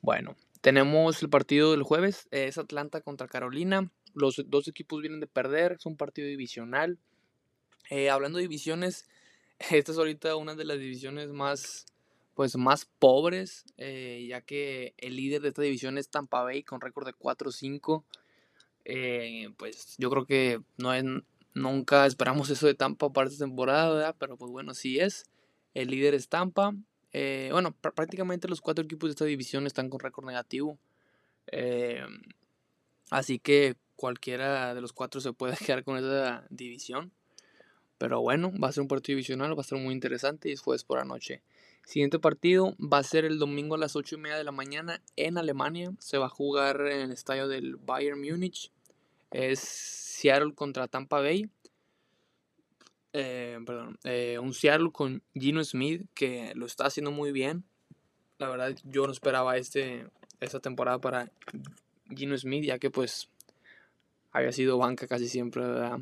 Bueno, 0.02 0.36
tenemos 0.60 1.22
el 1.22 1.30
partido 1.30 1.72
del 1.72 1.82
jueves, 1.82 2.28
es 2.30 2.58
Atlanta 2.58 3.00
contra 3.00 3.28
Carolina. 3.28 3.90
los 4.12 4.42
dos 4.46 4.66
equipos 4.68 5.00
vienen 5.00 5.20
de 5.20 5.26
perder, 5.26 5.72
es 5.78 5.86
un 5.86 5.96
partido 5.96 6.28
divisional. 6.28 6.98
Eh, 7.90 8.10
hablando 8.10 8.38
de 8.38 8.42
divisiones, 8.42 9.08
esta 9.70 9.92
es 9.92 9.98
ahorita 9.98 10.36
una 10.36 10.54
de 10.54 10.64
las 10.64 10.78
divisiones 10.78 11.30
más, 11.30 11.86
pues, 12.34 12.56
más 12.56 12.86
pobres, 12.98 13.64
eh, 13.78 14.26
ya 14.28 14.40
que 14.40 14.94
el 14.98 15.16
líder 15.16 15.42
de 15.42 15.48
esta 15.48 15.62
división 15.62 15.96
es 15.98 16.10
Tampa 16.10 16.42
Bay 16.42 16.62
con 16.62 16.80
récord 16.80 17.06
de 17.06 17.14
4-5. 17.14 18.04
Eh, 18.84 19.50
pues 19.56 19.94
yo 19.98 20.10
creo 20.10 20.26
que 20.26 20.60
no 20.76 20.92
es, 20.92 21.04
nunca 21.54 22.06
esperamos 22.06 22.50
eso 22.50 22.66
de 22.66 22.74
Tampa 22.74 23.12
para 23.12 23.28
esta 23.28 23.44
temporada, 23.44 24.14
pero 24.14 24.36
pues 24.36 24.50
bueno, 24.50 24.74
sí 24.74 24.98
es. 24.98 25.24
El 25.74 25.88
líder 25.88 26.14
es 26.14 26.28
Tampa. 26.28 26.74
Bueno, 27.12 27.72
prácticamente 27.72 28.48
los 28.48 28.60
cuatro 28.60 28.84
equipos 28.84 29.08
de 29.08 29.12
esta 29.12 29.24
división 29.24 29.66
están 29.66 29.90
con 29.90 30.00
récord 30.00 30.26
negativo. 30.26 30.78
así 33.10 33.38
que 33.38 33.76
cualquiera 33.96 34.74
de 34.74 34.80
los 34.80 34.92
cuatro 34.94 35.20
se 35.20 35.32
puede 35.32 35.56
quedar 35.66 35.84
con 35.84 35.98
esa 35.98 36.44
división. 36.50 37.12
Pero 37.98 38.22
bueno, 38.22 38.50
va 38.58 38.68
a 38.68 38.72
ser 38.72 38.80
un 38.80 38.88
partido 38.88 39.16
divisional, 39.16 39.56
va 39.56 39.60
a 39.60 39.64
ser 39.64 39.78
muy 39.78 39.92
interesante 39.92 40.48
y 40.48 40.52
es 40.52 40.60
jueves 40.62 40.84
por 40.84 40.98
la 40.98 41.04
noche. 41.04 41.42
Siguiente 41.84 42.18
partido 42.18 42.74
va 42.80 42.98
a 42.98 43.02
ser 43.02 43.26
el 43.26 43.38
domingo 43.38 43.74
a 43.74 43.78
las 43.78 43.94
8 43.94 44.14
y 44.14 44.18
media 44.18 44.38
de 44.38 44.44
la 44.44 44.52
mañana 44.52 45.02
en 45.16 45.36
Alemania. 45.36 45.92
Se 45.98 46.16
va 46.16 46.26
a 46.26 46.30
jugar 46.30 46.80
en 46.86 47.00
el 47.00 47.12
estadio 47.12 47.46
del 47.46 47.76
Bayern 47.76 48.20
Múnich. 48.20 48.70
Es 49.30 49.58
Seattle 49.58 50.54
contra 50.54 50.88
Tampa 50.88 51.20
Bay. 51.20 51.50
Eh, 53.12 53.58
perdón, 53.66 53.98
eh, 54.04 54.38
un 54.38 54.54
Seattle 54.54 54.92
con 54.92 55.22
Gino 55.34 55.62
Smith 55.64 56.06
que 56.14 56.52
lo 56.54 56.66
está 56.66 56.86
haciendo 56.86 57.10
muy 57.10 57.32
bien. 57.32 57.64
La 58.38 58.48
verdad, 58.48 58.76
yo 58.84 59.06
no 59.06 59.12
esperaba 59.12 59.56
este, 59.56 60.06
esta 60.40 60.60
temporada 60.60 60.98
para 61.00 61.30
Gino 62.14 62.36
Smith, 62.36 62.64
ya 62.64 62.78
que 62.78 62.90
pues 62.90 63.28
había 64.32 64.52
sido 64.52 64.78
banca 64.78 65.06
casi 65.06 65.28
siempre, 65.28 65.62
¿verdad? 65.62 66.00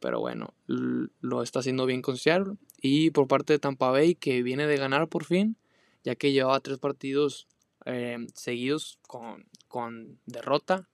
Pero 0.00 0.20
bueno, 0.20 0.52
lo 0.66 1.42
está 1.42 1.60
haciendo 1.60 1.86
bien 1.86 2.02
con 2.02 2.16
Seattle. 2.16 2.56
Y 2.80 3.10
por 3.10 3.26
parte 3.26 3.54
de 3.54 3.58
Tampa 3.58 3.90
Bay, 3.90 4.14
que 4.14 4.42
viene 4.42 4.66
de 4.66 4.76
ganar 4.76 5.08
por 5.08 5.24
fin, 5.24 5.56
ya 6.02 6.14
que 6.14 6.32
llevaba 6.32 6.60
tres 6.60 6.78
partidos 6.78 7.48
eh, 7.86 8.18
seguidos 8.34 8.98
con, 9.06 10.18
derrota. 10.26 10.88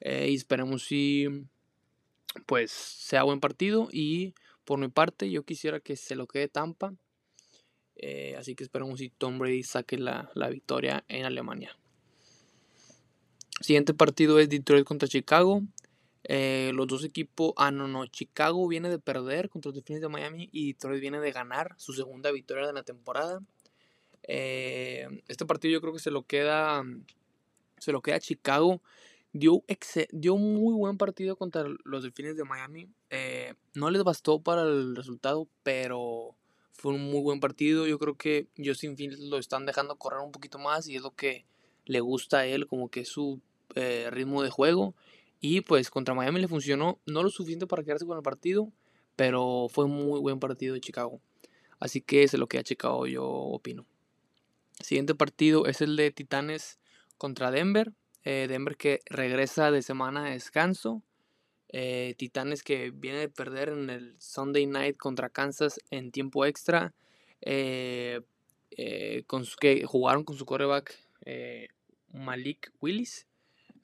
Eh, 0.00 0.28
y 0.30 0.34
esperemos 0.34 0.84
si 0.84 1.26
pues 2.46 2.70
sea 2.70 3.22
buen 3.22 3.40
partido. 3.40 3.88
Y 3.92 4.34
por 4.64 4.78
mi 4.78 4.88
parte, 4.88 5.30
yo 5.30 5.44
quisiera 5.44 5.80
que 5.80 5.96
se 5.96 6.16
lo 6.16 6.26
quede 6.26 6.48
Tampa. 6.48 6.94
Eh, 7.96 8.34
así 8.38 8.54
que 8.54 8.64
esperemos 8.64 8.98
si 8.98 9.10
Tom 9.10 9.38
Brady 9.38 9.62
saque 9.62 9.98
la, 9.98 10.30
la 10.34 10.48
victoria 10.48 11.04
en 11.08 11.24
Alemania. 11.24 11.76
Siguiente 13.60 13.94
partido 13.94 14.40
es 14.40 14.48
Detroit 14.48 14.84
contra 14.84 15.08
Chicago. 15.08 15.62
Eh, 16.24 16.70
los 16.74 16.86
dos 16.86 17.04
equipos, 17.04 17.52
ah, 17.56 17.70
no, 17.70 17.88
no, 17.88 18.06
Chicago 18.06 18.66
viene 18.68 18.88
de 18.88 18.98
perder 18.98 19.48
contra 19.48 19.70
los 19.70 19.74
Delfines 19.74 20.00
de 20.00 20.08
Miami 20.08 20.48
y 20.52 20.72
Detroit 20.72 21.00
viene 21.00 21.20
de 21.20 21.32
ganar 21.32 21.74
su 21.78 21.92
segunda 21.92 22.30
victoria 22.30 22.66
de 22.66 22.72
la 22.72 22.84
temporada. 22.84 23.40
Eh, 24.22 25.08
este 25.26 25.46
partido 25.46 25.72
yo 25.72 25.80
creo 25.80 25.92
que 25.92 25.98
se 25.98 26.12
lo 26.12 26.22
queda, 26.22 26.84
se 27.78 27.92
lo 27.92 28.02
queda 28.02 28.20
Chicago. 28.20 28.80
Dio, 29.32 29.64
dio 30.10 30.34
un 30.34 30.54
muy 30.54 30.74
buen 30.74 30.98
partido 30.98 31.36
contra 31.36 31.64
los 31.84 32.02
Delfines 32.02 32.36
de 32.36 32.44
Miami. 32.44 32.88
Eh, 33.10 33.54
no 33.74 33.90
les 33.90 34.02
bastó 34.04 34.40
para 34.40 34.62
el 34.62 34.94
resultado, 34.94 35.48
pero 35.62 36.36
fue 36.72 36.92
un 36.92 37.10
muy 37.10 37.20
buen 37.22 37.40
partido. 37.40 37.86
Yo 37.86 37.98
creo 37.98 38.16
que 38.16 38.48
Justin 38.62 38.96
Fields 38.96 39.20
lo 39.20 39.38
están 39.38 39.64
dejando 39.64 39.96
correr 39.96 40.20
un 40.20 40.32
poquito 40.32 40.58
más 40.58 40.88
y 40.88 40.96
es 40.96 41.02
lo 41.02 41.14
que 41.14 41.46
le 41.86 42.00
gusta 42.00 42.40
a 42.40 42.46
él, 42.46 42.66
como 42.66 42.88
que 42.88 43.04
su 43.04 43.40
ritmo 44.10 44.42
de 44.42 44.50
juego. 44.50 44.94
Y 45.40 45.62
pues 45.62 45.90
contra 45.90 46.14
Miami 46.14 46.40
le 46.40 46.46
funcionó, 46.46 47.00
no 47.04 47.24
lo 47.24 47.28
suficiente 47.28 47.66
para 47.66 47.82
quedarse 47.82 48.06
con 48.06 48.16
el 48.16 48.22
partido, 48.22 48.70
pero 49.16 49.66
fue 49.68 49.86
un 49.86 50.06
muy 50.06 50.20
buen 50.20 50.38
partido 50.38 50.74
de 50.74 50.80
Chicago. 50.80 51.20
Así 51.80 52.00
que 52.00 52.22
es 52.22 52.32
lo 52.34 52.46
que 52.46 52.58
ha 52.58 52.62
Chicago, 52.62 53.08
yo 53.08 53.24
opino. 53.26 53.84
Siguiente 54.80 55.16
partido 55.16 55.66
es 55.66 55.80
el 55.80 55.96
de 55.96 56.12
Titanes 56.12 56.78
contra 57.18 57.50
Denver. 57.50 57.92
Eh, 58.24 58.46
Denver 58.48 58.76
que 58.76 59.00
regresa 59.06 59.70
de 59.70 59.82
semana 59.82 60.24
de 60.24 60.32
descanso. 60.32 61.02
Eh, 61.68 62.14
Titanes 62.18 62.62
que 62.62 62.90
viene 62.90 63.18
de 63.18 63.28
perder 63.28 63.70
en 63.70 63.90
el 63.90 64.14
Sunday 64.18 64.66
night 64.66 64.96
contra 64.96 65.28
Kansas 65.28 65.80
en 65.90 66.12
tiempo 66.12 66.44
extra. 66.44 66.94
Eh, 67.40 68.20
con 69.26 69.44
que 69.60 69.84
jugaron 69.84 70.24
con 70.24 70.36
su 70.36 70.46
coreback 70.46 70.98
Malik 72.12 72.72
Willis. 72.80 73.26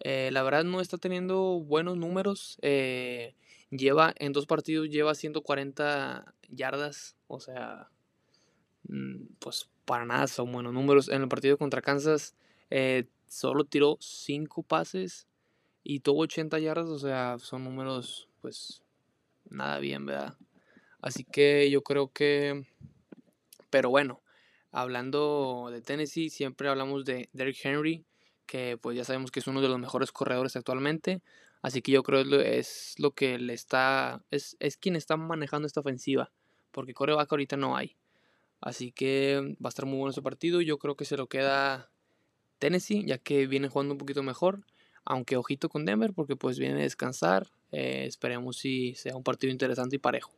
La 0.04 0.42
verdad 0.42 0.64
no 0.64 0.80
está 0.80 0.98
teniendo 0.98 1.60
buenos 1.60 1.96
números. 1.96 2.58
Lleva 3.70 4.14
en 4.16 4.32
dos 4.32 4.46
partidos 4.46 4.88
lleva 4.88 5.14
140 5.14 6.34
yardas. 6.48 7.16
O 7.26 7.40
sea, 7.40 7.90
mm, 8.88 9.26
pues 9.40 9.68
para 9.84 10.06
nada 10.06 10.26
son 10.26 10.52
buenos 10.52 10.72
números. 10.72 11.08
En 11.08 11.22
el 11.22 11.28
partido 11.28 11.58
contra 11.58 11.82
Kansas 11.82 12.34
eh, 12.70 13.06
solo 13.28 13.64
tiró 13.64 13.96
5 14.00 14.62
pases 14.62 15.28
y 15.82 16.00
tuvo 16.00 16.22
80 16.22 16.58
yardas. 16.58 16.88
O 16.88 16.98
sea, 16.98 17.38
son 17.38 17.64
números 17.64 18.28
pues 18.40 18.82
nada 19.48 19.78
bien, 19.78 20.06
¿verdad? 20.06 20.36
Así 21.00 21.24
que 21.24 21.70
yo 21.70 21.82
creo 21.82 22.12
que... 22.12 22.66
Pero 23.70 23.90
bueno, 23.90 24.22
hablando 24.70 25.68
de 25.70 25.82
Tennessee, 25.82 26.30
siempre 26.30 26.68
hablamos 26.68 27.04
de 27.04 27.28
Derrick 27.32 27.64
Henry 27.64 28.04
que 28.48 28.78
pues 28.80 28.96
ya 28.96 29.04
sabemos 29.04 29.30
que 29.30 29.40
es 29.40 29.46
uno 29.46 29.60
de 29.60 29.68
los 29.68 29.78
mejores 29.78 30.10
corredores 30.10 30.56
actualmente. 30.56 31.22
Así 31.60 31.82
que 31.82 31.92
yo 31.92 32.02
creo 32.02 32.24
que 32.24 32.58
es 32.58 32.94
lo 32.98 33.12
que 33.12 33.38
le 33.38 33.52
está. 33.52 34.24
Es, 34.30 34.56
quien 34.80 34.96
está 34.96 35.16
manejando 35.16 35.66
esta 35.66 35.80
ofensiva. 35.80 36.32
Porque 36.72 36.94
coreback 36.94 37.30
ahorita 37.30 37.56
no 37.56 37.76
hay. 37.76 37.96
Así 38.60 38.90
que 38.90 39.54
va 39.62 39.68
a 39.68 39.68
estar 39.68 39.86
muy 39.86 39.98
bueno 39.98 40.10
ese 40.10 40.22
partido. 40.22 40.60
Yo 40.62 40.78
creo 40.78 40.96
que 40.96 41.04
se 41.04 41.16
lo 41.16 41.28
queda 41.28 41.90
Tennessee, 42.58 43.04
ya 43.06 43.18
que 43.18 43.46
viene 43.46 43.68
jugando 43.68 43.94
un 43.94 43.98
poquito 43.98 44.22
mejor. 44.22 44.64
Aunque 45.04 45.36
ojito 45.36 45.68
con 45.68 45.86
Denver, 45.86 46.12
porque 46.12 46.36
pues 46.36 46.58
viene 46.58 46.80
a 46.80 46.82
descansar. 46.82 47.50
Eh, 47.72 48.04
esperemos 48.06 48.58
si 48.58 48.94
sea 48.94 49.16
un 49.16 49.22
partido 49.22 49.50
interesante 49.50 49.96
y 49.96 49.98
parejo. 49.98 50.32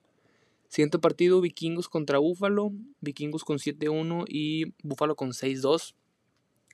Siguiente 0.68 0.98
partido, 0.98 1.40
Vikingos 1.40 1.88
contra 1.88 2.18
Buffalo. 2.18 2.70
Vikingos 3.00 3.44
con 3.44 3.58
7-1 3.58 4.24
y 4.28 4.72
Buffalo 4.82 5.16
con 5.16 5.30
6-2. 5.30 5.94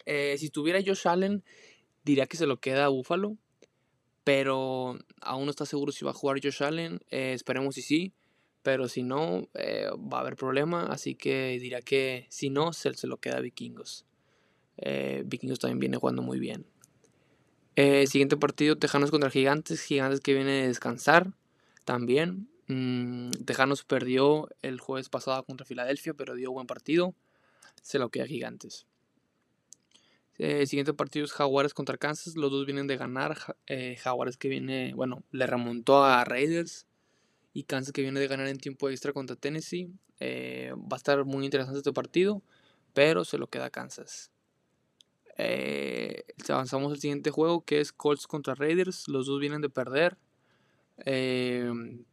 Eh, 0.05 0.37
si 0.39 0.51
tuviera 0.51 0.81
Josh 0.85 1.09
Allen, 1.09 1.43
diría 2.05 2.27
que 2.27 2.37
se 2.37 2.47
lo 2.47 2.59
queda 2.59 2.85
a 2.85 2.89
Buffalo. 2.89 3.37
Pero 4.25 4.99
aún 5.21 5.45
no 5.45 5.51
está 5.51 5.65
seguro 5.67 5.93
si 5.93 6.05
va 6.05 6.11
a 6.11 6.15
jugar 6.15 6.41
Josh 6.43 6.63
Allen. 6.63 7.01
Eh, 7.11 7.33
esperemos 7.33 7.77
si 7.77 7.83
sí. 7.83 8.13
Pero 8.63 8.89
si 8.89 9.05
no, 9.05 9.49
va 9.55 10.19
a 10.19 10.21
haber 10.21 10.35
problema. 10.37 10.87
Así 10.87 11.15
que 11.15 11.57
diría 11.61 11.81
que 11.81 12.27
si 12.29 12.51
no, 12.51 12.73
se, 12.73 12.93
se 12.95 13.07
lo 13.07 13.19
queda 13.19 13.39
a 13.39 13.41
Vikingos. 13.41 14.06
Vikingos 15.25 15.59
también 15.59 15.79
viene 15.79 15.97
jugando 15.97 16.23
muy 16.23 16.39
bien. 16.39 16.67
siguiente 18.07 18.37
partido, 18.37 18.77
Tejanos 18.77 19.11
contra 19.11 19.31
Gigantes. 19.31 19.83
Gigantes 19.83 20.21
que 20.21 20.35
viene 20.35 20.65
a 20.65 20.67
descansar 20.67 21.33
también. 21.85 22.49
Mm, 22.69 23.31
Tejanos 23.45 23.85
perdió 23.85 24.49
el 24.63 24.81
jueves 24.81 25.09
pasado 25.09 25.45
contra 25.45 25.67
Filadelfia, 25.67 26.15
pero 26.15 26.35
dio 26.35 26.53
buen 26.53 26.67
partido. 26.67 27.15
Se 27.83 27.99
lo 27.99 28.11
queda 28.11 28.27
Gigantes. 28.27 28.87
Eh, 30.39 30.67
siguiente 30.67 30.93
partido 30.93 31.25
es 31.25 31.33
Jaguares 31.33 31.75
contra 31.75 31.97
Kansas. 31.97 32.37
Los 32.37 32.51
dos 32.51 32.67
vienen 32.67 32.87
de 32.87 32.97
ganar. 32.97 33.57
Eh, 33.67 33.97
Jaguares 33.97 34.37
que 34.37 34.49
viene, 34.49 34.93
bueno, 34.95 35.23
le 35.31 35.47
remontó 35.47 36.05
a 36.05 36.25
Raiders. 36.25 36.87
Y 37.53 37.65
Kansas 37.65 37.93
que 37.93 38.03
viene 38.03 38.21
de 38.21 38.29
ganar 38.29 38.49
en 38.49 38.59
tiempo 38.59 38.91
extra 38.91 39.13
contra 39.13 39.37
Tennessee. 39.37 39.91
Eh, 40.21 40.73
va 40.75 40.97
a 40.97 40.97
estar 40.97 41.25
muy 41.25 41.45
interesante 41.45 41.79
este 41.79 41.93
partido. 41.93 42.43
Pero 42.93 43.25
se 43.25 43.39
lo 43.39 43.47
queda 43.49 43.71
Kansas. 43.71 44.31
Avanzamos 46.49 46.93
al 46.93 46.99
siguiente 47.01 47.31
juego 47.31 47.65
que 47.65 47.81
es 47.81 47.93
Colts 47.93 48.27
contra 48.27 48.55
Raiders. 48.55 49.09
Los 49.09 49.27
dos 49.27 49.41
vienen 49.41 49.61
de 49.61 49.71
perder. 49.71 50.17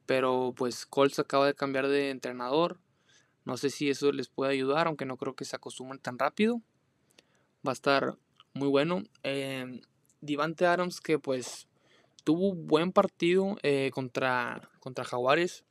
pero 0.05 0.53
pues 0.55 0.85
Colts 0.85 1.19
acaba 1.19 1.47
de 1.47 1.55
cambiar 1.55 1.87
de 1.87 2.09
entrenador. 2.09 2.79
No 3.45 3.57
sé 3.57 3.69
si 3.69 3.89
eso 3.89 4.11
les 4.11 4.29
puede 4.29 4.53
ayudar, 4.53 4.87
aunque 4.87 5.05
no 5.05 5.17
creo 5.17 5.35
que 5.35 5.45
se 5.45 5.55
acostumbren 5.55 5.99
tan 5.99 6.17
rápido 6.19 6.61
va 7.65 7.71
a 7.71 7.73
estar 7.73 8.17
muy 8.53 8.67
bueno. 8.67 9.03
Eh, 9.23 9.81
Divante 10.21 10.65
Adams 10.65 11.01
que 11.01 11.19
pues 11.19 11.67
tuvo 12.23 12.49
un 12.49 12.67
buen 12.67 12.91
partido 12.91 13.57
eh, 13.63 13.91
contra, 13.93 14.69
contra 14.79 15.03
Jaguares, 15.03 15.65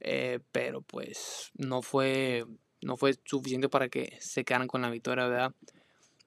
eh, 0.00 0.40
pero 0.50 0.82
pues 0.82 1.50
no 1.54 1.82
fue, 1.82 2.44
no 2.80 2.96
fue 2.96 3.14
suficiente 3.24 3.68
para 3.68 3.88
que 3.88 4.16
se 4.20 4.44
quedaran 4.44 4.66
con 4.66 4.82
la 4.82 4.90
victoria, 4.90 5.26
¿verdad? 5.26 5.54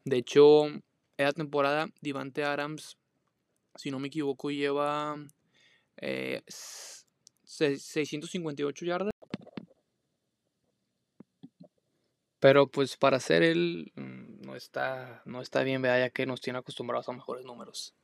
De 0.06 0.18
hecho, 0.18 0.66
esa 1.18 1.32
temporada 1.32 1.88
Divante 2.02 2.44
Adams, 2.44 2.98
si 3.76 3.90
no 3.92 4.00
me 4.00 4.08
equivoco, 4.08 4.50
lleva 4.52 5.16
658 5.98 8.86
yardas. 8.86 9.14
Pero 12.40 12.68
pues 12.68 12.98
para 12.98 13.22
ser 13.22 13.42
él 13.42 13.94
mm, 13.96 14.42
no 14.42 14.58
está, 14.58 15.22
no 15.26 15.42
está 15.42 15.64
bien, 15.64 15.82
¿verdad? 15.82 16.00
ya 16.00 16.10
que 16.10 16.26
nos 16.26 16.42
tiene 16.42 16.60
acostumbrados 16.60 17.08
a 17.08 17.14
mejores 17.14 17.46
números. 17.46 17.96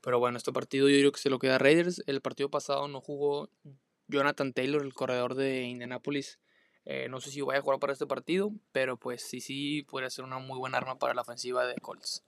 Pero 0.00 0.18
bueno, 0.18 0.38
este 0.38 0.52
partido 0.52 0.88
yo 0.88 0.98
creo 0.98 1.12
que 1.12 1.20
se 1.20 1.28
lo 1.28 1.38
queda 1.38 1.56
a 1.56 1.58
Raiders. 1.58 2.02
El 2.06 2.22
partido 2.22 2.48
pasado 2.48 2.88
no 2.88 3.02
jugó 3.02 3.50
Jonathan 4.08 4.54
Taylor, 4.54 4.82
el 4.82 4.94
corredor 4.94 5.34
de 5.34 5.64
Indianapolis. 5.64 6.38
Eh, 6.86 7.08
no 7.08 7.20
sé 7.20 7.30
si 7.30 7.40
voy 7.40 7.56
a 7.56 7.62
jugar 7.62 7.78
para 7.78 7.92
este 7.92 8.06
partido, 8.06 8.52
pero 8.72 8.96
pues 8.96 9.22
sí, 9.22 9.40
sí, 9.40 9.82
podría 9.82 10.10
ser 10.10 10.24
una 10.24 10.38
muy 10.38 10.58
buena 10.58 10.78
arma 10.78 10.98
para 10.98 11.14
la 11.14 11.22
ofensiva 11.22 11.66
de 11.66 11.74
Colts. 11.76 12.22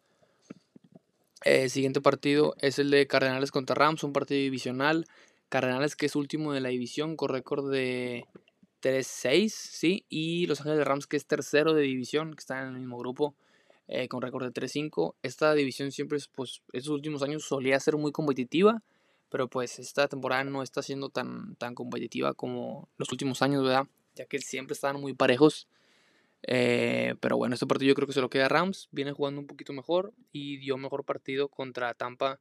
El 1.43 1.71
siguiente 1.71 2.01
partido 2.01 2.55
es 2.61 2.79
el 2.79 2.91
de 2.91 3.07
Cardenales 3.07 3.51
contra 3.51 3.75
Rams, 3.75 4.03
un 4.03 4.13
partido 4.13 4.41
divisional. 4.41 5.07
Cardenales 5.49 5.95
que 5.95 6.07
es 6.07 6.17
último 6.17 6.53
de 6.53 6.61
la 6.61 6.71
división 6.71 7.17
con 7.17 7.29
récord 7.29 7.71
de 7.71 8.27
3-6, 8.83 9.51
¿sí? 9.51 10.05
Y 10.09 10.47
Los 10.47 10.61
Ángeles 10.61 10.79
de 10.79 10.85
Rams 10.85 11.07
que 11.07 11.17
es 11.17 11.27
tercero 11.27 11.75
de 11.75 11.83
división, 11.83 12.33
que 12.35 12.41
está 12.41 12.63
en 12.63 12.69
el 12.69 12.81
mismo 12.81 12.99
grupo. 12.99 13.35
Eh, 13.89 14.09
con 14.09 14.21
récord 14.21 14.45
de 14.45 14.51
3-5. 14.51 15.15
Esta 15.23 15.55
división 15.55 15.93
siempre, 15.93 16.19
pues, 16.35 16.63
estos 16.73 16.93
últimos 16.93 17.23
años 17.23 17.45
solía 17.45 17.79
ser 17.79 17.97
muy 17.97 18.11
competitiva, 18.11 18.83
pero 19.29 19.49
pues 19.49 19.79
esta 19.79 20.09
temporada 20.09 20.43
no 20.43 20.65
está 20.65 20.83
siendo 20.83 21.09
tan, 21.09 21.55
tan 21.57 21.77
competitiva 21.77 22.35
como 22.35 22.89
los 22.97 23.13
últimos 23.13 23.43
años, 23.43 23.63
¿verdad? 23.63 23.87
Ya 24.17 24.27
que 24.27 24.41
siempre 24.41 24.75
estaban 24.75 25.01
muy 25.01 25.15
parejos. 25.15 25.69
Eh, 26.43 27.15
pero 27.21 27.37
bueno, 27.37 27.55
este 27.55 27.67
partido 27.67 27.89
yo 27.89 27.95
creo 27.95 28.09
que 28.09 28.13
se 28.13 28.21
lo 28.21 28.31
queda 28.31 28.49
Rams. 28.49 28.89
Viene 28.91 29.13
jugando 29.13 29.41
un 29.41 29.47
poquito 29.47 29.73
mejor 29.73 30.13
y 30.33 30.57
dio 30.57 30.77
mejor 30.77 31.05
partido 31.05 31.49
contra 31.49 31.95
Tampa. 31.95 32.41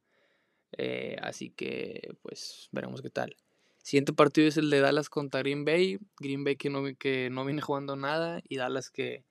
Eh, 0.72 1.16
así 1.22 1.50
que 1.50 2.14
pues 2.22 2.68
veremos 2.72 3.02
qué 3.02 3.10
tal. 3.10 3.36
Siguiente 3.82 4.12
partido 4.12 4.48
es 4.48 4.56
el 4.56 4.68
de 4.70 4.80
Dallas 4.80 5.08
contra 5.08 5.40
Green 5.40 5.64
Bay. 5.64 5.98
Green 6.18 6.42
Bay 6.42 6.56
que 6.56 6.70
no, 6.70 6.82
que 6.98 7.30
no 7.30 7.44
viene 7.44 7.62
jugando 7.62 7.94
nada 7.94 8.42
y 8.48 8.56
Dallas 8.56 8.90
que 8.90 9.24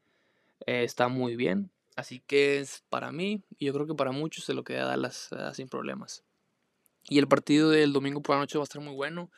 está 0.65 1.09
muy 1.09 1.35
bien. 1.35 1.71
Así 1.95 2.19
que 2.19 2.59
es 2.59 2.83
para 2.89 3.11
mí, 3.11 3.43
y 3.57 3.65
yo 3.65 3.73
creo 3.73 3.87
que 3.87 3.95
para 3.95 4.11
muchos 4.11 4.43
se 4.43 4.53
lo 4.53 4.63
queda 4.63 4.85
Dallas 4.85 5.29
uh, 5.31 5.53
sin 5.53 5.69
problemas. 5.69 6.23
Y 7.07 7.19
el 7.19 7.27
partido 7.27 7.69
del 7.69 7.93
domingo 7.93 8.21
por 8.21 8.35
la 8.35 8.41
noche 8.41 8.57
va 8.57 8.63
a 8.63 8.65
estar 8.65 8.81
muy 8.81 8.93
bueno. 8.93 9.31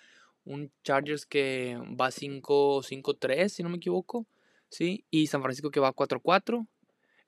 Un 0.47 0.71
Chargers 0.83 1.25
que 1.25 1.77
va 1.99 2.09
5-3, 2.09 3.49
si 3.49 3.63
no 3.63 3.69
me 3.69 3.77
equivoco. 3.77 4.25
¿sí? 4.69 5.05
Y 5.11 5.27
San 5.27 5.41
Francisco 5.41 5.71
que 5.71 5.79
va 5.79 5.93
4-4. 5.93 6.67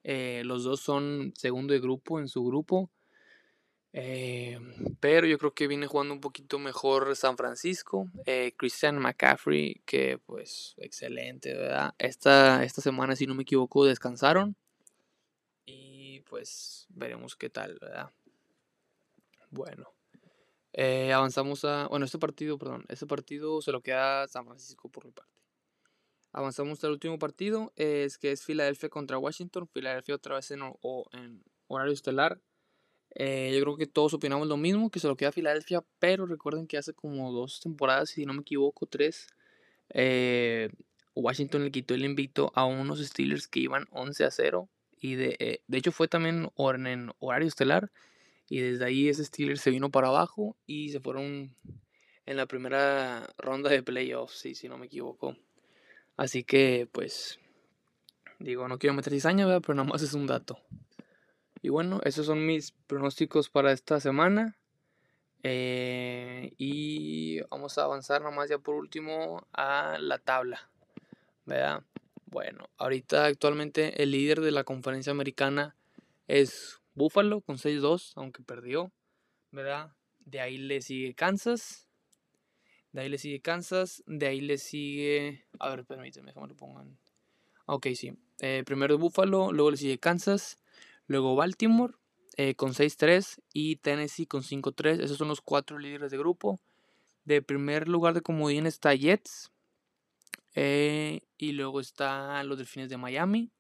Eh, 0.04 0.44
los 0.46 0.64
dos 0.64 0.80
son 0.80 1.34
segundo 1.36 1.74
de 1.74 1.80
grupo 1.80 2.20
en 2.20 2.28
su 2.28 2.44
grupo. 2.44 2.90
Eh, 3.92 4.60
pero 5.00 5.26
yo 5.26 5.38
creo 5.40 5.54
que 5.54 5.68
viene 5.68 5.88
jugando 5.88 6.14
un 6.14 6.22
poquito 6.22 6.60
mejor 6.60 7.16
San 7.16 7.38
Francisco. 7.38 8.10
Eh, 8.26 8.54
Christian 8.56 8.98
McCaffrey, 9.00 9.82
que 9.86 10.20
pues 10.26 10.76
excelente, 10.78 11.54
¿verdad? 11.54 11.94
Esta, 11.98 12.64
esta 12.64 12.82
semana, 12.82 13.16
si 13.16 13.28
no 13.28 13.36
me 13.36 13.44
equivoco, 13.44 13.86
descansaron 13.86 14.56
pues 16.30 16.86
veremos 16.90 17.36
qué 17.36 17.50
tal, 17.50 17.78
¿verdad? 17.82 18.12
Bueno. 19.50 19.99
Eh, 20.74 21.14
avanzamos 21.14 21.66
a... 21.66 21.88
Bueno, 21.88 22.06
este 22.06 22.20
partido, 22.20 22.58
perdón. 22.58 22.86
Este 22.90 23.06
partido 23.06 23.62
se 23.62 23.72
lo 23.72 23.82
queda 23.82 24.28
San 24.28 24.46
Francisco 24.46 24.90
por 24.90 25.06
mi 25.06 25.12
parte. 25.12 25.42
Avanzamos 26.32 26.84
al 26.84 26.92
último 26.92 27.18
partido. 27.20 27.74
Es 27.76 28.18
que 28.18 28.32
es 28.32 28.44
Filadelfia 28.44 28.90
contra 28.90 29.18
Washington. 29.18 29.68
Filadelfia 29.68 30.16
otra 30.16 30.36
vez 30.36 30.52
en, 30.52 30.62
en 31.14 31.44
horario 31.68 31.94
estelar. 31.94 32.40
Eh, 33.16 33.52
yo 33.54 33.62
creo 33.62 33.78
que 33.78 33.88
todos 33.88 34.14
opinamos 34.14 34.48
lo 34.48 34.58
mismo, 34.58 34.92
que 34.92 35.00
se 35.00 35.08
lo 35.08 35.16
queda 35.18 35.32
Filadelfia, 35.32 35.84
pero 35.98 36.26
recuerden 36.26 36.68
que 36.68 36.78
hace 36.78 36.94
como 36.94 37.32
dos 37.32 37.60
temporadas, 37.60 38.10
si 38.10 38.26
no 38.26 38.34
me 38.34 38.42
equivoco, 38.42 38.86
tres, 38.86 39.28
eh, 39.90 40.70
Washington 41.16 41.64
le 41.64 41.72
quitó 41.72 41.96
el 41.96 42.06
invito 42.06 42.52
a 42.54 42.66
unos 42.66 43.00
Steelers 43.00 43.48
que 43.48 43.62
iban 43.62 43.88
11 43.92 44.26
a 44.26 44.32
0 44.32 44.70
y 45.02 45.16
de, 45.16 45.62
de 45.66 45.78
hecho 45.78 45.92
fue 45.92 46.08
también 46.08 46.52
en 46.58 47.12
horario 47.20 47.48
estelar. 47.48 47.92
Y 48.50 48.60
desde 48.60 48.86
ahí 48.86 49.10
ese 49.10 49.24
Steelers 49.24 49.62
se 49.62 49.70
vino 49.70 49.90
para 49.90 50.08
abajo 50.08 50.58
y 50.66 50.90
se 50.90 51.00
fueron 51.00 51.56
en 52.26 52.38
la 52.38 52.46
primera 52.46 53.28
ronda 53.38 53.70
de 53.70 53.84
playoffs, 53.84 54.40
si 54.54 54.68
no 54.68 54.78
me 54.78 54.88
equivoco. 54.88 55.36
Así 56.18 56.44
que, 56.44 56.88
pues, 56.92 57.40
digo, 58.40 58.68
no 58.68 58.78
quiero 58.78 58.94
meter 58.94 59.14
cizaña, 59.14 59.46
pero 59.62 59.76
nada 59.76 59.88
más 59.88 60.02
es 60.02 60.14
un 60.14 60.28
dato. 60.28 60.60
Y 61.62 61.70
bueno, 61.70 62.02
esos 62.04 62.26
son 62.26 62.46
mis 62.46 62.72
pronósticos 62.88 63.50
para 63.50 63.72
esta 63.72 64.00
semana. 64.00 64.58
Eh, 65.44 66.54
y 66.58 67.40
vamos 67.50 67.78
a 67.78 67.84
avanzar 67.84 68.22
nomás 68.22 68.50
ya 68.50 68.58
por 68.58 68.76
último 68.76 69.48
a 69.54 69.98
la 70.00 70.18
tabla. 70.18 70.70
¿Verdad? 71.46 71.84
Bueno, 72.26 72.70
ahorita 72.78 73.26
actualmente 73.26 74.04
el 74.04 74.12
líder 74.12 74.42
de 74.42 74.52
la 74.52 74.64
conferencia 74.64 75.12
americana 75.12 75.76
es 76.28 76.80
Buffalo 77.00 77.42
con 77.42 77.58
6-2, 77.58 78.12
aunque 78.16 78.44
perdió, 78.44 78.92
¿verdad? 79.52 79.96
De 80.20 80.42
ahí 80.42 80.58
le 80.58 80.82
sigue 80.82 81.16
Kansas. 81.16 81.88
De 82.92 83.02
ahí 83.02 83.10
le 83.10 83.18
sigue 83.18 83.42
Kansas. 83.42 84.04
De 84.06 84.28
ahí 84.28 84.42
le 84.42 84.58
sigue. 84.58 85.46
A 85.60 85.70
ver, 85.70 85.86
permíteme, 85.86 86.28
déjame 86.28 86.50
lo 86.50 86.56
pongan. 86.56 87.00
Ok, 87.66 87.88
sí. 87.96 88.14
Eh, 88.42 88.64
primero 88.66 88.98
Buffalo, 88.98 89.52
luego 89.52 89.72
le 89.72 89.78
sigue 89.78 89.98
Kansas, 89.98 90.58
luego 91.08 91.36
Baltimore 91.36 91.94
eh, 92.38 92.56
con 92.56 92.74
6-3 92.74 93.40
y 93.54 93.78
Tennessee 93.78 94.26
con 94.26 94.44
5-3. 94.44 95.02
Esos 95.02 95.18
son 95.18 95.30
los 95.30 95.42
cuatro 95.42 95.80
líderes 95.80 96.12
de 96.12 96.18
grupo. 96.18 96.60
De 97.24 97.42
primer 97.42 97.88
lugar 97.88 98.14
de 98.14 98.22
comodín 98.22 98.66
está 98.66 98.94
Jets 98.94 99.52
eh, 100.54 101.22
y 101.38 101.54
luego 101.54 101.80
está 101.80 102.44
los 102.44 102.58
Delfines 102.58 102.90
de 102.90 102.98
Miami. 102.98 103.52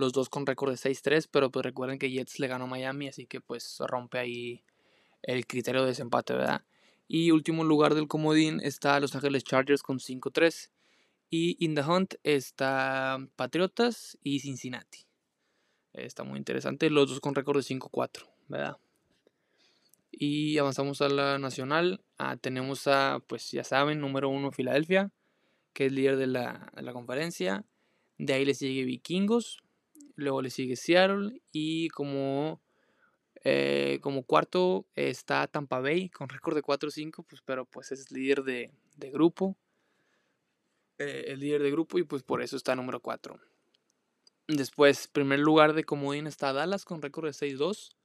Los 0.00 0.12
dos 0.12 0.28
con 0.28 0.46
récord 0.46 0.70
de 0.70 0.76
6-3, 0.76 1.28
pero 1.30 1.50
pues 1.50 1.64
recuerden 1.64 1.98
que 1.98 2.10
Jets 2.10 2.40
le 2.40 2.48
ganó 2.48 2.66
Miami, 2.66 3.08
así 3.08 3.26
que 3.26 3.40
pues 3.40 3.78
rompe 3.86 4.18
ahí 4.18 4.64
el 5.22 5.46
criterio 5.46 5.82
de 5.82 5.88
desempate, 5.88 6.32
¿verdad? 6.32 6.64
Y 7.06 7.30
último 7.30 7.62
lugar 7.64 7.94
del 7.94 8.08
comodín 8.08 8.60
está 8.60 8.98
Los 8.98 9.14
Ángeles 9.14 9.44
Chargers 9.44 9.82
con 9.82 9.98
5-3. 9.98 10.70
Y 11.28 11.64
in 11.64 11.76
the 11.76 11.82
hunt 11.82 12.14
está 12.24 13.18
Patriotas 13.36 14.18
y 14.22 14.40
Cincinnati. 14.40 15.06
Está 15.92 16.24
muy 16.24 16.38
interesante. 16.38 16.90
Los 16.90 17.08
dos 17.08 17.20
con 17.20 17.34
récord 17.34 17.58
de 17.58 17.62
5-4, 17.62 18.26
¿verdad? 18.48 18.78
Y 20.10 20.58
avanzamos 20.58 21.00
a 21.02 21.08
la 21.08 21.38
nacional. 21.38 22.02
Ah, 22.18 22.36
tenemos 22.36 22.86
a, 22.88 23.20
pues 23.26 23.50
ya 23.52 23.62
saben, 23.62 24.00
número 24.00 24.28
uno 24.28 24.50
Filadelfia 24.50 25.12
que 25.72 25.86
es 25.86 25.92
líder 25.92 26.16
de 26.16 26.26
la, 26.26 26.70
conferencia. 26.92 27.64
De 28.18 28.34
ahí 28.34 28.44
le 28.44 28.54
sigue 28.54 28.84
Vikingos, 28.84 29.62
luego 30.20 30.42
le 30.42 30.50
sigue 30.50 30.76
Seattle 30.76 31.40
y 31.52 31.88
como, 31.88 32.60
eh, 33.44 33.98
como 34.02 34.24
cuarto 34.24 34.86
está 34.94 35.46
Tampa 35.46 35.80
Bay 35.80 36.08
con 36.08 36.28
récord 36.28 36.54
de 36.54 36.62
4-5, 36.62 37.24
pues, 37.24 37.42
pero 37.42 37.64
pues 37.64 37.92
es 37.92 38.10
líder 38.10 38.42
de, 38.42 38.70
grupo. 39.10 39.56
Eh, 40.98 41.24
el 41.28 41.40
líder 41.40 41.62
de 41.62 41.70
grupo 41.70 41.98
y 41.98 42.04
pues 42.04 42.22
por 42.22 42.42
eso 42.42 42.56
está 42.56 42.74
número 42.76 43.00
4. 43.00 43.38
Después, 44.48 45.08
primer 45.08 45.38
lugar 45.38 45.72
de 45.72 45.84
comodín 45.84 46.26
está 46.26 46.52
Dallas 46.52 46.84
con 46.84 47.02
récord 47.02 47.26
de 47.26 47.32
6-2. 47.32 47.96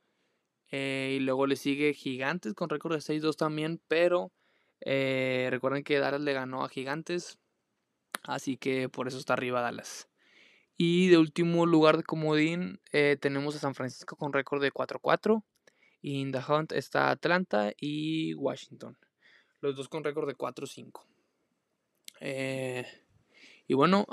Eh, 0.72 1.18
y 1.18 1.20
luego 1.20 1.46
le 1.46 1.56
sigue 1.56 1.94
Gigantes 1.94 2.54
con 2.54 2.70
récord 2.70 2.94
de 2.94 3.02
6-2 3.02 3.38
también, 3.38 3.82
pero 3.88 4.32
recuerden 4.82 5.84
que 5.84 6.00
Dallas 6.00 6.22
le 6.22 6.34
ganó 6.34 6.64
a 6.64 6.70
Gigantes 6.70 7.40
Así 8.28 8.58
que 8.58 8.90
por 8.90 9.08
eso 9.08 9.18
está 9.18 9.34
arriba 9.34 9.62
Dallas. 9.62 10.08
Y 10.78 11.08
de 11.08 11.18
último 11.18 11.66
lugar 11.66 11.98
de 11.98 12.04
comodín 12.04 12.82
eh, 12.92 13.18
tenemos 13.20 13.56
a 13.56 13.60
San 13.60 13.76
Francisco 13.76 14.16
con 14.16 14.34
récord 14.34 14.62
de 14.62 14.72
4-4. 14.72 15.44
Y 16.02 16.22
en 16.22 16.32
The 16.32 16.40
Hunt 16.48 16.72
está 16.74 17.10
Atlanta 17.10 17.72
y 17.80 18.34
Washington. 18.36 18.98
Los 19.62 19.76
dos 19.76 19.90
con 19.90 20.04
récord 20.04 20.28
de 20.28 20.36
4-5. 20.36 21.02
Eh, 22.20 22.86
y 23.68 23.74
bueno, 23.74 24.06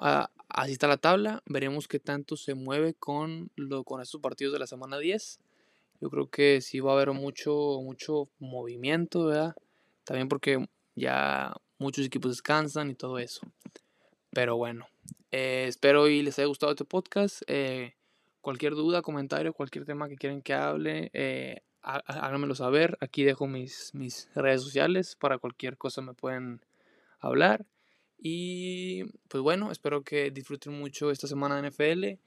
así 0.49 0.73
está 0.73 0.87
la 0.87 0.97
tabla. 0.97 1.43
Veremos 1.47 1.89
qué 1.89 1.99
tanto 1.99 2.37
se 2.37 2.55
mueve 2.55 2.95
con, 2.95 3.51
lo, 3.57 3.85
con 3.85 4.01
estos 4.01 4.21
partidos 4.21 4.53
de 4.53 4.61
la 4.61 4.67
semana 4.67 4.99
10. 4.99 5.41
Yo 6.01 6.11
creo 6.11 6.31
que 6.31 6.61
sí 6.61 6.81
va 6.81 6.93
a 6.93 6.95
haber 6.95 7.13
mucho, 7.13 7.81
mucho 7.83 8.29
movimiento, 8.39 9.27
¿verdad? 9.27 9.55
También 10.05 10.29
porque 10.29 10.67
ya 10.95 11.55
muchos 11.79 12.07
equipos 12.07 12.31
descansan 12.31 12.91
y 12.91 12.95
todo 12.95 13.19
eso. 13.19 13.43
Pero 14.33 14.57
bueno, 14.57 14.87
eh, 15.31 15.67
espero 15.69 16.09
y 16.09 16.23
les 16.23 16.39
haya 16.39 16.47
gustado 16.47 16.73
este 16.73 16.85
podcast. 16.85 17.43
Eh, 17.47 17.95
cualquier 18.41 18.75
duda, 18.75 19.03
comentario, 19.03 19.53
cualquier 19.53 19.85
tema 19.85 20.09
que 20.09 20.17
quieran 20.17 20.43
que 20.43 20.55
hable, 20.55 21.11
eh, 21.13 21.61
háganmelo 21.83 22.55
saber. 22.55 22.97
Aquí 23.01 23.25
dejo 23.25 23.47
mis, 23.47 23.95
mis 23.95 24.29
redes 24.35 24.63
sociales 24.63 25.17
para 25.17 25.39
cualquier 25.39 25.77
cosa 25.77 26.01
me 26.01 26.15
pueden 26.15 26.65
hablar. 27.21 27.67
Y 28.19 29.05
pues 29.29 29.43
bueno, 29.43 29.73
espero 29.73 30.03
que 30.03 30.31
disfruten 30.31 30.79
mucho 30.79 31.11
esta 31.11 31.27
semana 31.27 31.61
de 31.61 31.71
NFL 31.71 32.21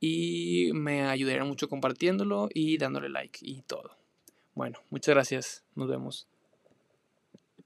y 0.00 0.70
me 0.72 1.02
ayudarían 1.02 1.48
mucho 1.48 1.68
compartiéndolo 1.68 2.48
y 2.54 2.78
dándole 2.78 3.08
like 3.08 3.40
y 3.42 3.62
todo. 3.62 3.96
Bueno, 4.54 4.78
muchas 4.90 5.14
gracias. 5.14 5.64
Nos 5.74 5.88
vemos. 5.88 6.28